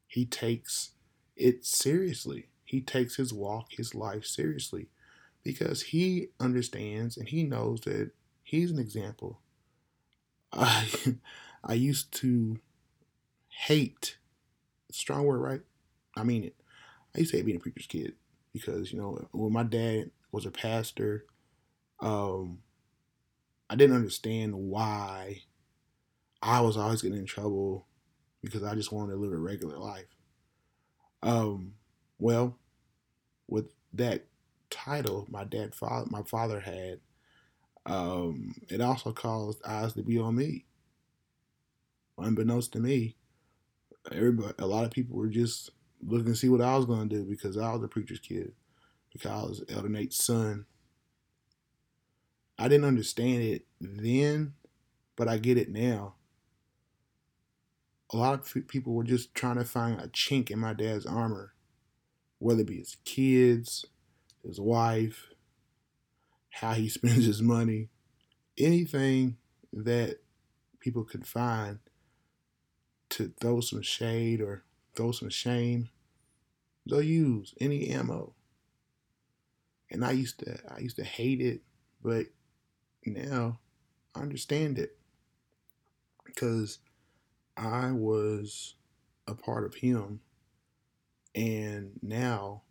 He 0.08 0.26
takes 0.26 0.92
it 1.36 1.66
seriously. 1.66 2.50
He 2.66 2.82
takes 2.82 3.16
his 3.18 3.34
walk, 3.34 3.72
his 3.72 3.94
life 3.94 4.26
seriously 4.26 4.88
because 5.44 5.82
he 5.82 6.30
understands 6.40 7.18
and 7.18 7.28
he 7.28 7.44
knows 7.44 7.82
that 7.82 8.12
he's 8.44 8.72
an 8.72 8.80
example. 8.80 9.40
I 10.54 10.88
I 11.64 11.74
used 11.74 12.12
to 12.22 12.60
hate 13.50 14.18
strong 14.94 15.26
word, 15.26 15.40
right? 15.40 15.62
I 16.16 16.24
mean 16.24 16.44
it. 16.44 16.56
I 17.16 17.20
used 17.20 17.32
to 17.32 17.38
hate 17.38 17.46
being 17.46 17.58
a 17.58 17.60
preacher's 17.60 17.88
kid 17.88 18.14
because, 18.54 18.92
you 18.92 19.00
know, 19.00 19.28
when 19.32 19.54
my 19.54 19.64
dad 19.64 20.12
was 20.32 20.46
a 20.46 20.52
pastor, 20.52 21.26
um, 22.00 22.60
I 23.70 23.76
didn't 23.76 23.96
understand 23.96 24.54
why 24.56 25.42
I 26.42 26.62
was 26.62 26.78
always 26.78 27.02
getting 27.02 27.20
in 27.20 27.26
trouble 27.26 27.88
because 28.42 28.64
I 28.64 28.76
just 28.76 28.92
wanted 28.92 29.14
to 29.14 29.18
live 29.18 29.32
a 29.32 29.38
regular 29.38 29.78
life. 29.78 30.06
Um, 31.22 31.76
well, 32.20 32.58
with 33.48 33.72
that 33.94 34.26
title 34.70 35.28
my 35.30 35.44
dad 35.44 35.76
father 35.76 36.08
my 36.10 36.24
father 36.24 36.60
had, 36.60 37.00
um, 37.86 38.56
it 38.70 38.82
also 38.82 39.12
caused 39.12 39.64
eyes 39.66 39.94
to 39.94 40.04
be 40.04 40.18
on 40.18 40.36
me. 40.36 40.66
Unbeknownst 42.18 42.74
to 42.74 42.80
me, 42.80 43.16
everybody 44.12 44.54
a 44.60 44.68
lot 44.68 44.86
of 44.86 44.92
people 44.92 45.16
were 45.16 45.28
just 45.28 45.70
looking 46.06 46.34
to 46.34 46.36
see 46.36 46.50
what 46.50 46.62
I 46.62 46.76
was 46.76 46.86
gonna 46.86 47.06
do 47.06 47.24
because 47.24 47.58
I 47.58 47.74
was 47.74 47.84
a 47.84 47.88
preacher's 47.88 48.20
kid, 48.20 48.54
because 49.12 49.32
I 49.32 49.36
was 49.44 49.64
Elder 49.70 49.90
Nate's 49.90 50.24
son. 50.24 50.66
I 52.58 52.68
didn't 52.68 52.86
understand 52.86 53.44
it 53.44 53.66
then, 53.82 54.54
but 55.16 55.28
I 55.28 55.38
get 55.38 55.58
it 55.58 55.70
now. 55.70 56.16
A 58.12 58.18
lot 58.18 58.34
of 58.36 58.68
people 58.68 58.94
were 58.94 59.04
just 59.04 59.34
trying 59.34 59.56
to 59.56 59.66
find 59.66 60.00
a 60.00 60.08
chink 60.08 60.52
in 60.52 60.60
my 60.60 60.74
dad's 60.74 61.06
armor 61.06 61.54
whether 62.44 62.62
it 62.62 62.68
be 62.68 62.78
his 62.78 62.98
kids, 63.06 63.86
his 64.46 64.60
wife, 64.60 65.30
how 66.52 66.74
he 66.74 66.90
spends 66.90 67.26
his 67.26 67.42
money, 67.42 67.90
anything 68.58 69.38
that 69.72 70.18
people 70.80 71.04
could 71.04 71.26
find 71.26 71.80
to 73.14 73.34
throw 73.40 73.62
some 73.62 73.82
shade 73.82 74.42
or 74.42 74.64
throw 74.96 75.12
some 75.12 75.30
shame, 75.30 75.90
they'll 76.86 77.02
use 77.02 77.54
any 77.60 77.90
ammo. 77.90 78.34
And 79.92 80.04
I 80.04 80.12
used 80.12 80.40
to 80.40 80.58
I 80.74 80.80
used 80.80 80.96
to 80.98 81.04
hate 81.04 81.42
it, 81.42 81.62
but 82.04 82.28
now 83.06 83.60
I 84.16 84.22
understand 84.22 84.80
it 84.80 84.98
because 86.26 86.80
I 87.56 87.92
was 87.92 88.76
a 89.28 89.36
part 89.36 89.66
of 89.66 89.76
him 89.76 90.20
and 91.36 92.00
now, 92.02 92.62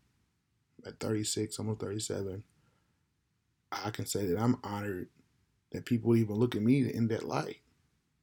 at 0.86 1.00
36, 1.00 1.58
almost 1.58 1.80
37, 1.80 2.44
I 3.72 3.90
can 3.90 4.06
say 4.06 4.26
that 4.26 4.38
I'm 4.38 4.58
honored 4.62 5.08
that 5.72 5.84
people 5.84 6.14
even 6.14 6.36
look 6.36 6.54
at 6.54 6.62
me 6.62 6.88
in 6.92 7.08
that 7.08 7.24
light, 7.24 7.58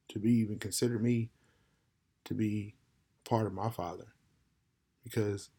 to 0.09 0.19
be 0.19 0.31
even 0.33 0.59
consider 0.59 0.99
me 0.99 1.29
to 2.29 2.33
be 2.33 2.75
part 3.25 3.45
of 3.45 3.53
my 3.53 3.69
father, 3.69 4.13
because 5.03 5.49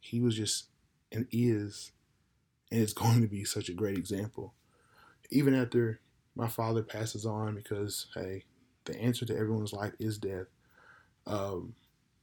he 0.00 0.20
was 0.20 0.34
just 0.34 0.68
and 1.12 1.26
is 1.30 1.92
and 2.70 2.80
is 2.80 2.92
going 2.94 3.20
to 3.20 3.28
be 3.28 3.44
such 3.44 3.68
a 3.68 3.74
great 3.74 3.98
example. 3.98 4.54
Even 5.30 5.54
after 5.54 6.00
my 6.34 6.48
father 6.48 6.82
passes 6.82 7.26
on, 7.26 7.54
because 7.54 8.06
hey, 8.14 8.44
the 8.84 8.98
answer 9.00 9.26
to 9.26 9.36
everyone's 9.36 9.72
life 9.72 9.92
is 9.98 10.18
death. 10.18 10.46
Um, 11.26 11.74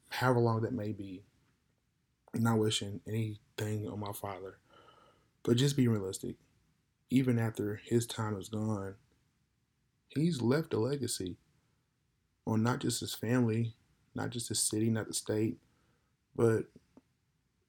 however 0.10 0.40
long 0.40 0.62
that 0.62 0.74
may 0.74 0.92
be, 0.92 1.24
I'm 2.34 2.44
not 2.44 2.58
wishing 2.58 3.02
anything 3.08 3.88
on 3.88 4.00
my 4.00 4.12
father. 4.14 4.58
But 5.44 5.58
just 5.58 5.78
be 5.78 5.88
realistic. 5.88 6.36
Even 7.10 7.40
after 7.40 7.80
his 7.86 8.06
time 8.06 8.38
is 8.38 8.50
gone, 8.50 8.96
he's 10.10 10.42
left 10.42 10.74
a 10.74 10.80
legacy 10.80 11.38
on 12.46 12.64
not 12.64 12.80
just 12.80 13.00
his 13.00 13.14
family, 13.14 13.76
not 14.18 14.32
just 14.32 14.50
the 14.50 14.56
city, 14.56 14.90
not 14.90 15.08
the 15.08 15.14
state, 15.14 15.58
but 16.36 16.64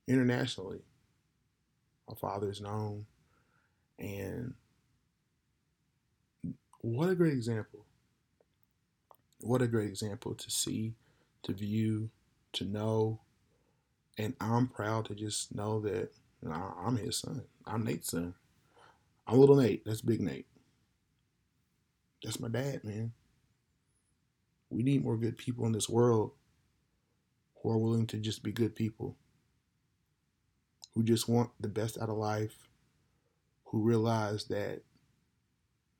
internationally. 0.09 0.81
My 2.09 2.17
father 2.17 2.51
is 2.51 2.61
known. 2.61 3.05
And 3.99 4.55
what 6.81 7.11
a 7.11 7.15
great 7.15 7.35
example. 7.35 7.85
What 9.41 9.63
a 9.63 9.69
great 9.69 9.89
example 9.89 10.35
to 10.35 10.51
see, 10.51 10.95
to 11.43 11.53
view, 11.53 12.11
to 12.55 12.65
know. 12.65 13.21
And 14.17 14.35
I'm 14.41 14.67
proud 14.69 15.05
to 15.07 15.15
just 15.15 15.55
know 15.55 15.81
that 15.81 16.11
I'm 16.51 16.97
his 16.97 17.19
son. 17.19 17.43
I'm 17.67 17.85
Nate's 17.85 18.11
son. 18.11 18.35
I'm 19.27 19.39
little 19.39 19.57
Nate. 19.57 19.85
That's 19.85 20.01
big 20.01 20.21
Nate. 20.21 20.47
That's 22.25 22.41
my 22.41 22.49
dad, 22.49 22.83
man. 22.85 23.13
We 24.71 24.83
need 24.83 25.05
more 25.05 25.17
good 25.17 25.39
people 25.39 25.67
in 25.67 25.73
this 25.73 25.89
world 25.89 26.33
who 27.63 27.71
are 27.71 27.79
willing 27.79 28.07
to 28.09 28.19
just 28.19 28.43
be 28.43 28.53
good 28.53 28.75
people, 28.75 29.17
who 30.95 31.03
just 31.03 31.29
want 31.29 31.51
the 31.61 31.69
best 31.69 31.99
out 31.99 32.09
of 32.11 32.17
life, 32.17 32.69
who 33.65 33.83
realize 33.83 34.45
that 34.47 34.83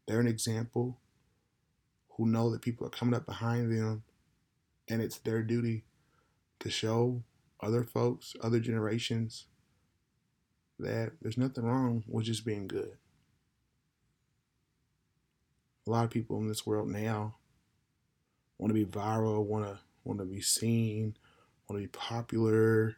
they're 0.07 0.21
an 0.21 0.27
example, 0.27 0.99
who 2.11 2.27
know 2.27 2.51
that 2.51 2.63
people 2.63 2.87
are 2.87 2.91
coming 2.91 3.15
up 3.15 3.27
behind 3.27 3.73
them, 3.73 4.03
and 4.89 5.03
it's 5.03 5.19
their 5.19 5.43
duty 5.43 5.85
to 6.61 6.71
show 6.71 7.23
other 7.61 7.85
folks, 7.85 8.35
other 8.43 8.61
generations, 8.61 9.47
that 10.79 11.13
there's 11.21 11.39
nothing 11.39 11.65
wrong 11.65 12.05
with 12.07 12.27
just 12.27 12.45
being 12.45 12.67
good. 12.67 12.97
A 15.87 15.91
lot 15.91 16.05
of 16.05 16.11
people 16.11 16.39
in 16.39 16.49
this 16.49 16.67
world 16.67 16.89
now 16.89 17.37
want 18.59 18.71
to 18.71 18.75
be 18.75 18.85
viral, 18.85 19.45
want 19.45 19.65
to 19.65 19.79
want 20.05 20.19
to 20.19 20.25
be 20.25 20.41
seen, 20.41 21.17
want 21.69 21.81
to 21.81 21.87
be 21.87 21.89
popular. 21.89 22.97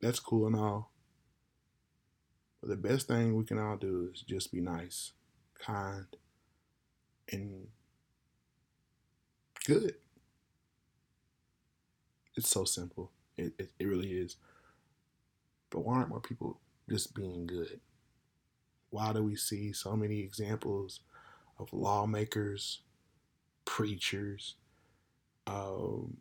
That's 0.00 0.20
cool 0.20 0.46
and 0.46 0.56
all. 0.56 0.90
But 2.60 2.70
the 2.70 2.76
best 2.76 3.06
thing 3.06 3.36
we 3.36 3.44
can 3.44 3.58
all 3.58 3.76
do 3.76 4.10
is 4.12 4.22
just 4.22 4.52
be 4.52 4.60
nice, 4.60 5.12
kind, 5.58 6.06
and 7.30 7.68
good. 9.66 9.94
It's 12.36 12.48
so 12.48 12.64
simple. 12.64 13.10
It, 13.36 13.52
it, 13.58 13.70
it 13.78 13.86
really 13.86 14.12
is. 14.12 14.36
But 15.70 15.80
why 15.80 15.96
aren't 15.96 16.08
more 16.08 16.20
people 16.20 16.58
just 16.88 17.14
being 17.14 17.46
good? 17.46 17.80
Why 18.90 19.12
do 19.12 19.22
we 19.22 19.36
see 19.36 19.72
so 19.72 19.96
many 19.96 20.20
examples 20.20 21.00
of 21.60 21.72
lawmakers, 21.72 22.80
preachers, 23.64 24.56
um, 25.46 26.16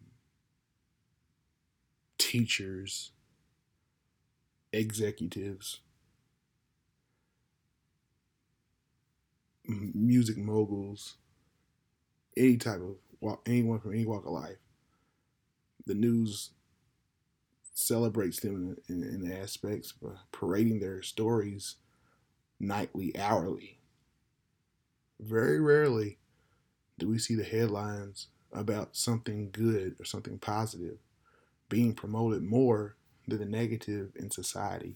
teachers, 2.18 3.12
executives, 4.74 5.80
music 9.66 10.38
moguls, 10.38 11.16
any 12.38 12.58
type 12.58 12.82
of 12.82 12.96
walk, 13.22 13.42
anyone 13.46 13.80
from 13.80 13.94
any 13.94 14.06
walk 14.06 14.26
of 14.26 14.32
life. 14.32 14.58
The 15.86 15.96
news 15.96 16.52
celebrates 17.74 18.40
them 18.42 18.78
in, 18.90 19.04
in, 19.04 19.26
in 19.26 19.32
aspects, 19.32 19.94
parading 20.32 20.80
their 20.80 21.02
stories 21.02 21.76
nightly, 22.60 23.18
hourly. 23.18 23.79
Very 25.20 25.60
rarely 25.60 26.18
do 26.98 27.08
we 27.08 27.18
see 27.18 27.36
the 27.36 27.44
headlines 27.44 28.28
about 28.52 28.96
something 28.96 29.50
good 29.52 29.96
or 30.00 30.06
something 30.06 30.38
positive 30.38 30.98
being 31.70 31.94
promoted 31.94 32.44
more 32.44 32.96
than 33.28 33.40
the 33.40 33.46
negative 33.46 34.12
in 34.16 34.32
society. 34.32 34.96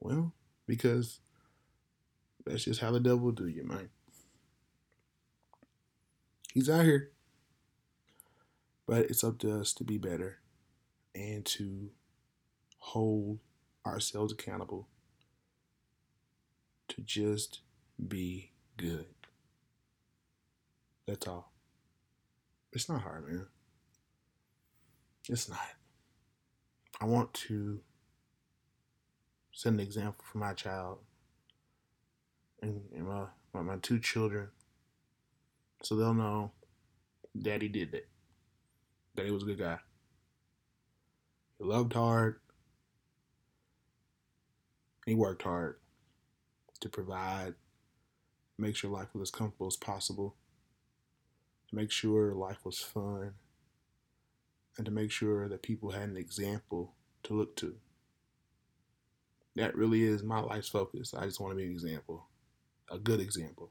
Well, 0.00 0.32
because 0.66 1.20
that's 2.44 2.64
just 2.64 2.80
how 2.80 2.90
the 2.90 3.00
devil 3.00 3.30
do 3.30 3.46
you, 3.46 3.64
man. 3.64 3.90
He's 6.52 6.68
out 6.68 6.84
here. 6.84 7.10
But 8.86 9.10
it's 9.10 9.22
up 9.22 9.38
to 9.38 9.60
us 9.60 9.72
to 9.74 9.84
be 9.84 9.96
better 9.96 10.38
and 11.14 11.44
to 11.46 11.90
hold 12.78 13.38
ourselves 13.86 14.32
accountable 14.32 14.88
to 16.92 17.00
just 17.00 17.60
be 18.08 18.50
good. 18.76 19.06
That's 21.06 21.26
all. 21.26 21.52
It's 22.72 22.88
not 22.88 23.00
hard, 23.00 23.26
man. 23.26 23.46
It's 25.28 25.48
not. 25.48 25.58
I 27.00 27.06
want 27.06 27.32
to 27.34 27.80
set 29.52 29.72
an 29.72 29.80
example 29.80 30.24
for 30.30 30.38
my 30.38 30.52
child 30.52 30.98
and, 32.60 32.82
and 32.94 33.06
my, 33.06 33.24
my, 33.54 33.62
my 33.62 33.76
two 33.76 33.98
children 33.98 34.48
so 35.82 35.96
they'll 35.96 36.14
know 36.14 36.52
daddy 37.40 37.68
did 37.68 37.94
it. 37.94 38.08
Daddy 39.16 39.30
was 39.30 39.42
a 39.42 39.46
good 39.46 39.58
guy. 39.58 39.78
He 41.58 41.64
loved 41.64 41.92
hard. 41.94 42.40
He 45.06 45.14
worked 45.14 45.42
hard 45.42 45.76
to 46.82 46.88
provide, 46.88 47.54
make 48.58 48.76
sure 48.76 48.90
life 48.90 49.08
was 49.14 49.28
as 49.28 49.30
comfortable 49.30 49.66
as 49.66 49.76
possible, 49.76 50.36
to 51.70 51.74
make 51.74 51.90
sure 51.90 52.34
life 52.34 52.64
was 52.64 52.78
fun, 52.78 53.32
and 54.76 54.84
to 54.84 54.92
make 54.92 55.10
sure 55.10 55.48
that 55.48 55.62
people 55.62 55.90
had 55.90 56.08
an 56.08 56.16
example 56.16 56.94
to 57.22 57.34
look 57.34 57.56
to. 57.56 57.76
That 59.56 59.76
really 59.76 60.02
is 60.02 60.22
my 60.22 60.40
life's 60.40 60.68
focus. 60.68 61.14
I 61.14 61.24
just 61.24 61.40
want 61.40 61.52
to 61.52 61.56
be 61.56 61.64
an 61.64 61.72
example, 61.72 62.26
a 62.90 62.98
good 62.98 63.20
example. 63.20 63.70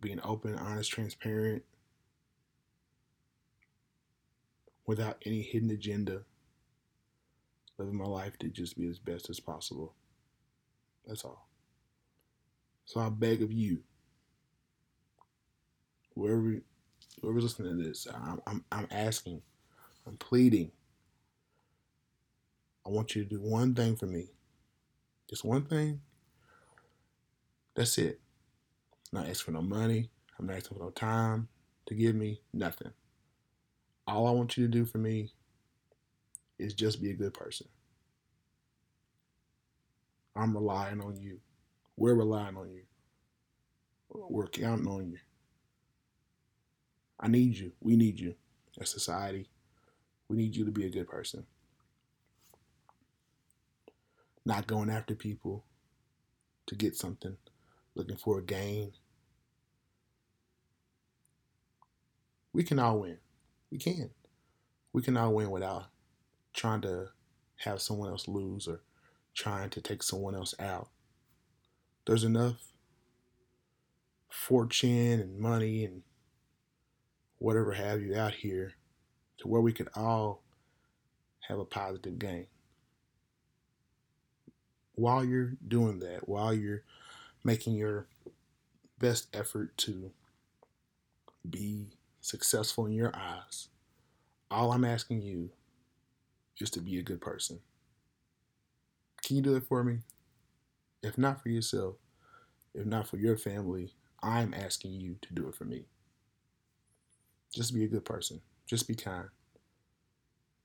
Being 0.00 0.20
open, 0.22 0.54
honest, 0.54 0.90
transparent, 0.92 1.64
without 4.86 5.20
any 5.26 5.42
hidden 5.42 5.70
agenda, 5.70 6.22
living 7.76 7.96
my 7.96 8.06
life 8.06 8.38
to 8.38 8.48
just 8.48 8.78
be 8.78 8.86
as 8.88 8.98
best 8.98 9.28
as 9.28 9.40
possible. 9.40 9.94
That's 11.08 11.24
all. 11.24 11.48
So 12.84 13.00
I 13.00 13.08
beg 13.08 13.42
of 13.42 13.50
you, 13.50 13.80
whoever 16.14 16.60
whoever's 17.20 17.44
listening 17.44 17.78
to 17.78 17.84
this, 17.84 18.06
I'm, 18.14 18.40
I'm, 18.46 18.64
I'm 18.70 18.86
asking, 18.90 19.42
I'm 20.06 20.16
pleading. 20.18 20.70
I 22.86 22.90
want 22.90 23.14
you 23.14 23.24
to 23.24 23.28
do 23.28 23.40
one 23.40 23.74
thing 23.74 23.96
for 23.96 24.06
me. 24.06 24.28
Just 25.28 25.44
one 25.44 25.64
thing. 25.64 26.00
That's 27.74 27.98
it. 27.98 28.20
I'm 29.12 29.20
not 29.20 29.28
asking 29.28 29.54
for 29.54 29.60
no 29.60 29.62
money. 29.62 30.10
I'm 30.38 30.46
not 30.46 30.56
asking 30.56 30.78
for 30.78 30.84
no 30.84 30.90
time 30.90 31.48
to 31.86 31.94
give 31.94 32.14
me. 32.14 32.40
Nothing. 32.52 32.92
All 34.06 34.26
I 34.26 34.30
want 34.30 34.56
you 34.56 34.66
to 34.66 34.72
do 34.72 34.84
for 34.84 34.98
me 34.98 35.32
is 36.58 36.74
just 36.74 37.02
be 37.02 37.10
a 37.10 37.14
good 37.14 37.34
person. 37.34 37.68
I'm 40.38 40.54
relying 40.54 41.00
on 41.00 41.16
you. 41.20 41.40
We're 41.96 42.14
relying 42.14 42.56
on 42.56 42.70
you. 42.70 42.82
We're 44.08 44.46
counting 44.46 44.86
on 44.86 45.10
you. 45.10 45.18
I 47.18 47.26
need 47.26 47.56
you. 47.56 47.72
We 47.80 47.96
need 47.96 48.20
you 48.20 48.34
as 48.80 48.90
society. 48.90 49.48
We 50.28 50.36
need 50.36 50.54
you 50.54 50.64
to 50.64 50.70
be 50.70 50.86
a 50.86 50.90
good 50.90 51.08
person. 51.08 51.44
Not 54.44 54.68
going 54.68 54.90
after 54.90 55.16
people 55.16 55.64
to 56.66 56.76
get 56.76 56.94
something, 56.94 57.36
looking 57.96 58.16
for 58.16 58.38
a 58.38 58.42
gain. 58.42 58.92
We 62.52 62.62
can 62.62 62.78
all 62.78 63.00
win. 63.00 63.18
We 63.72 63.78
can. 63.78 64.10
We 64.92 65.02
can 65.02 65.16
all 65.16 65.34
win 65.34 65.50
without 65.50 65.86
trying 66.54 66.82
to 66.82 67.08
have 67.56 67.82
someone 67.82 68.10
else 68.10 68.28
lose 68.28 68.68
or 68.68 68.82
trying 69.38 69.70
to 69.70 69.80
take 69.80 70.02
someone 70.02 70.34
else 70.34 70.52
out. 70.58 70.88
There's 72.06 72.24
enough 72.24 72.72
fortune 74.28 75.20
and 75.20 75.38
money 75.38 75.84
and 75.84 76.02
whatever 77.38 77.72
have 77.72 78.02
you 78.02 78.16
out 78.16 78.34
here 78.34 78.72
to 79.38 79.46
where 79.46 79.60
we 79.60 79.72
could 79.72 79.88
all 79.94 80.42
have 81.46 81.60
a 81.60 81.64
positive 81.64 82.18
gain. 82.18 82.48
While 84.96 85.24
you're 85.24 85.52
doing 85.66 86.00
that, 86.00 86.28
while 86.28 86.52
you're 86.52 86.82
making 87.44 87.74
your 87.74 88.08
best 88.98 89.28
effort 89.32 89.76
to 89.78 90.10
be 91.48 91.90
successful 92.20 92.86
in 92.86 92.92
your 92.92 93.14
eyes, 93.14 93.68
All 94.50 94.72
I'm 94.72 94.84
asking 94.84 95.22
you 95.22 95.50
is 96.58 96.70
to 96.70 96.80
be 96.80 96.98
a 96.98 97.02
good 97.02 97.20
person. 97.20 97.60
Can 99.22 99.36
you 99.36 99.42
do 99.42 99.56
it 99.56 99.64
for 99.66 99.84
me? 99.84 99.98
If 101.02 101.18
not 101.18 101.42
for 101.42 101.48
yourself, 101.48 101.96
if 102.74 102.86
not 102.86 103.08
for 103.08 103.16
your 103.16 103.36
family, 103.36 103.94
I'm 104.22 104.54
asking 104.54 104.92
you 104.92 105.16
to 105.22 105.34
do 105.34 105.48
it 105.48 105.54
for 105.54 105.64
me. 105.64 105.86
Just 107.54 107.74
be 107.74 107.84
a 107.84 107.88
good 107.88 108.04
person. 108.04 108.40
Just 108.66 108.88
be 108.88 108.94
kind. 108.94 109.28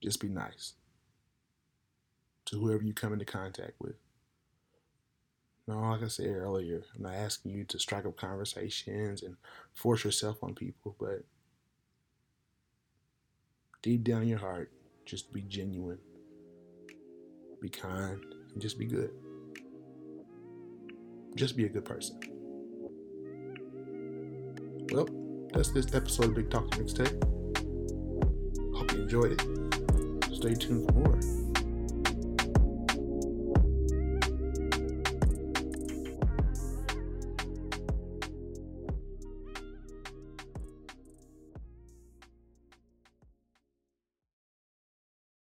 Just 0.02 0.20
be 0.20 0.28
nice 0.28 0.74
to 2.46 2.60
whoever 2.60 2.84
you 2.84 2.94
come 2.94 3.14
into 3.14 3.26
contact 3.26 3.74
with. 3.80 3.96
No, 5.68 5.80
like 5.80 6.04
I 6.04 6.08
said 6.08 6.28
earlier, 6.28 6.84
I'm 6.96 7.04
not 7.04 7.14
asking 7.14 7.54
you 7.54 7.64
to 7.66 7.80
strike 7.80 8.06
up 8.06 8.18
conversations 8.18 9.24
and 9.24 9.38
force 9.74 10.04
yourself 10.04 10.44
on 10.44 10.54
people, 10.54 10.96
but 11.00 11.24
deep 13.82 14.04
down 14.04 14.24
in 14.24 14.28
your 14.28 14.40
heart, 14.40 14.72
just 15.06 15.32
be 15.32 15.42
genuine, 15.42 16.00
be 17.62 17.70
kind, 17.70 18.20
and 18.54 18.62
just 18.62 18.78
be 18.78 18.86
good. 18.86 19.12
Just 21.36 21.58
be 21.58 21.66
a 21.66 21.70
good 21.70 21.86
person. 21.86 22.20
Well, 24.92 25.08
that's 25.52 25.72
this 25.72 25.94
episode 25.94 26.26
of 26.26 26.36
Big 26.36 26.50
Talk 26.50 26.70
Mixtape. 26.72 27.24
Hope 28.76 28.92
you 28.94 29.02
enjoyed 29.02 29.32
it. 29.32 30.36
Stay 30.36 30.54
tuned 30.54 30.88
for 30.88 30.94
more. 30.94 31.43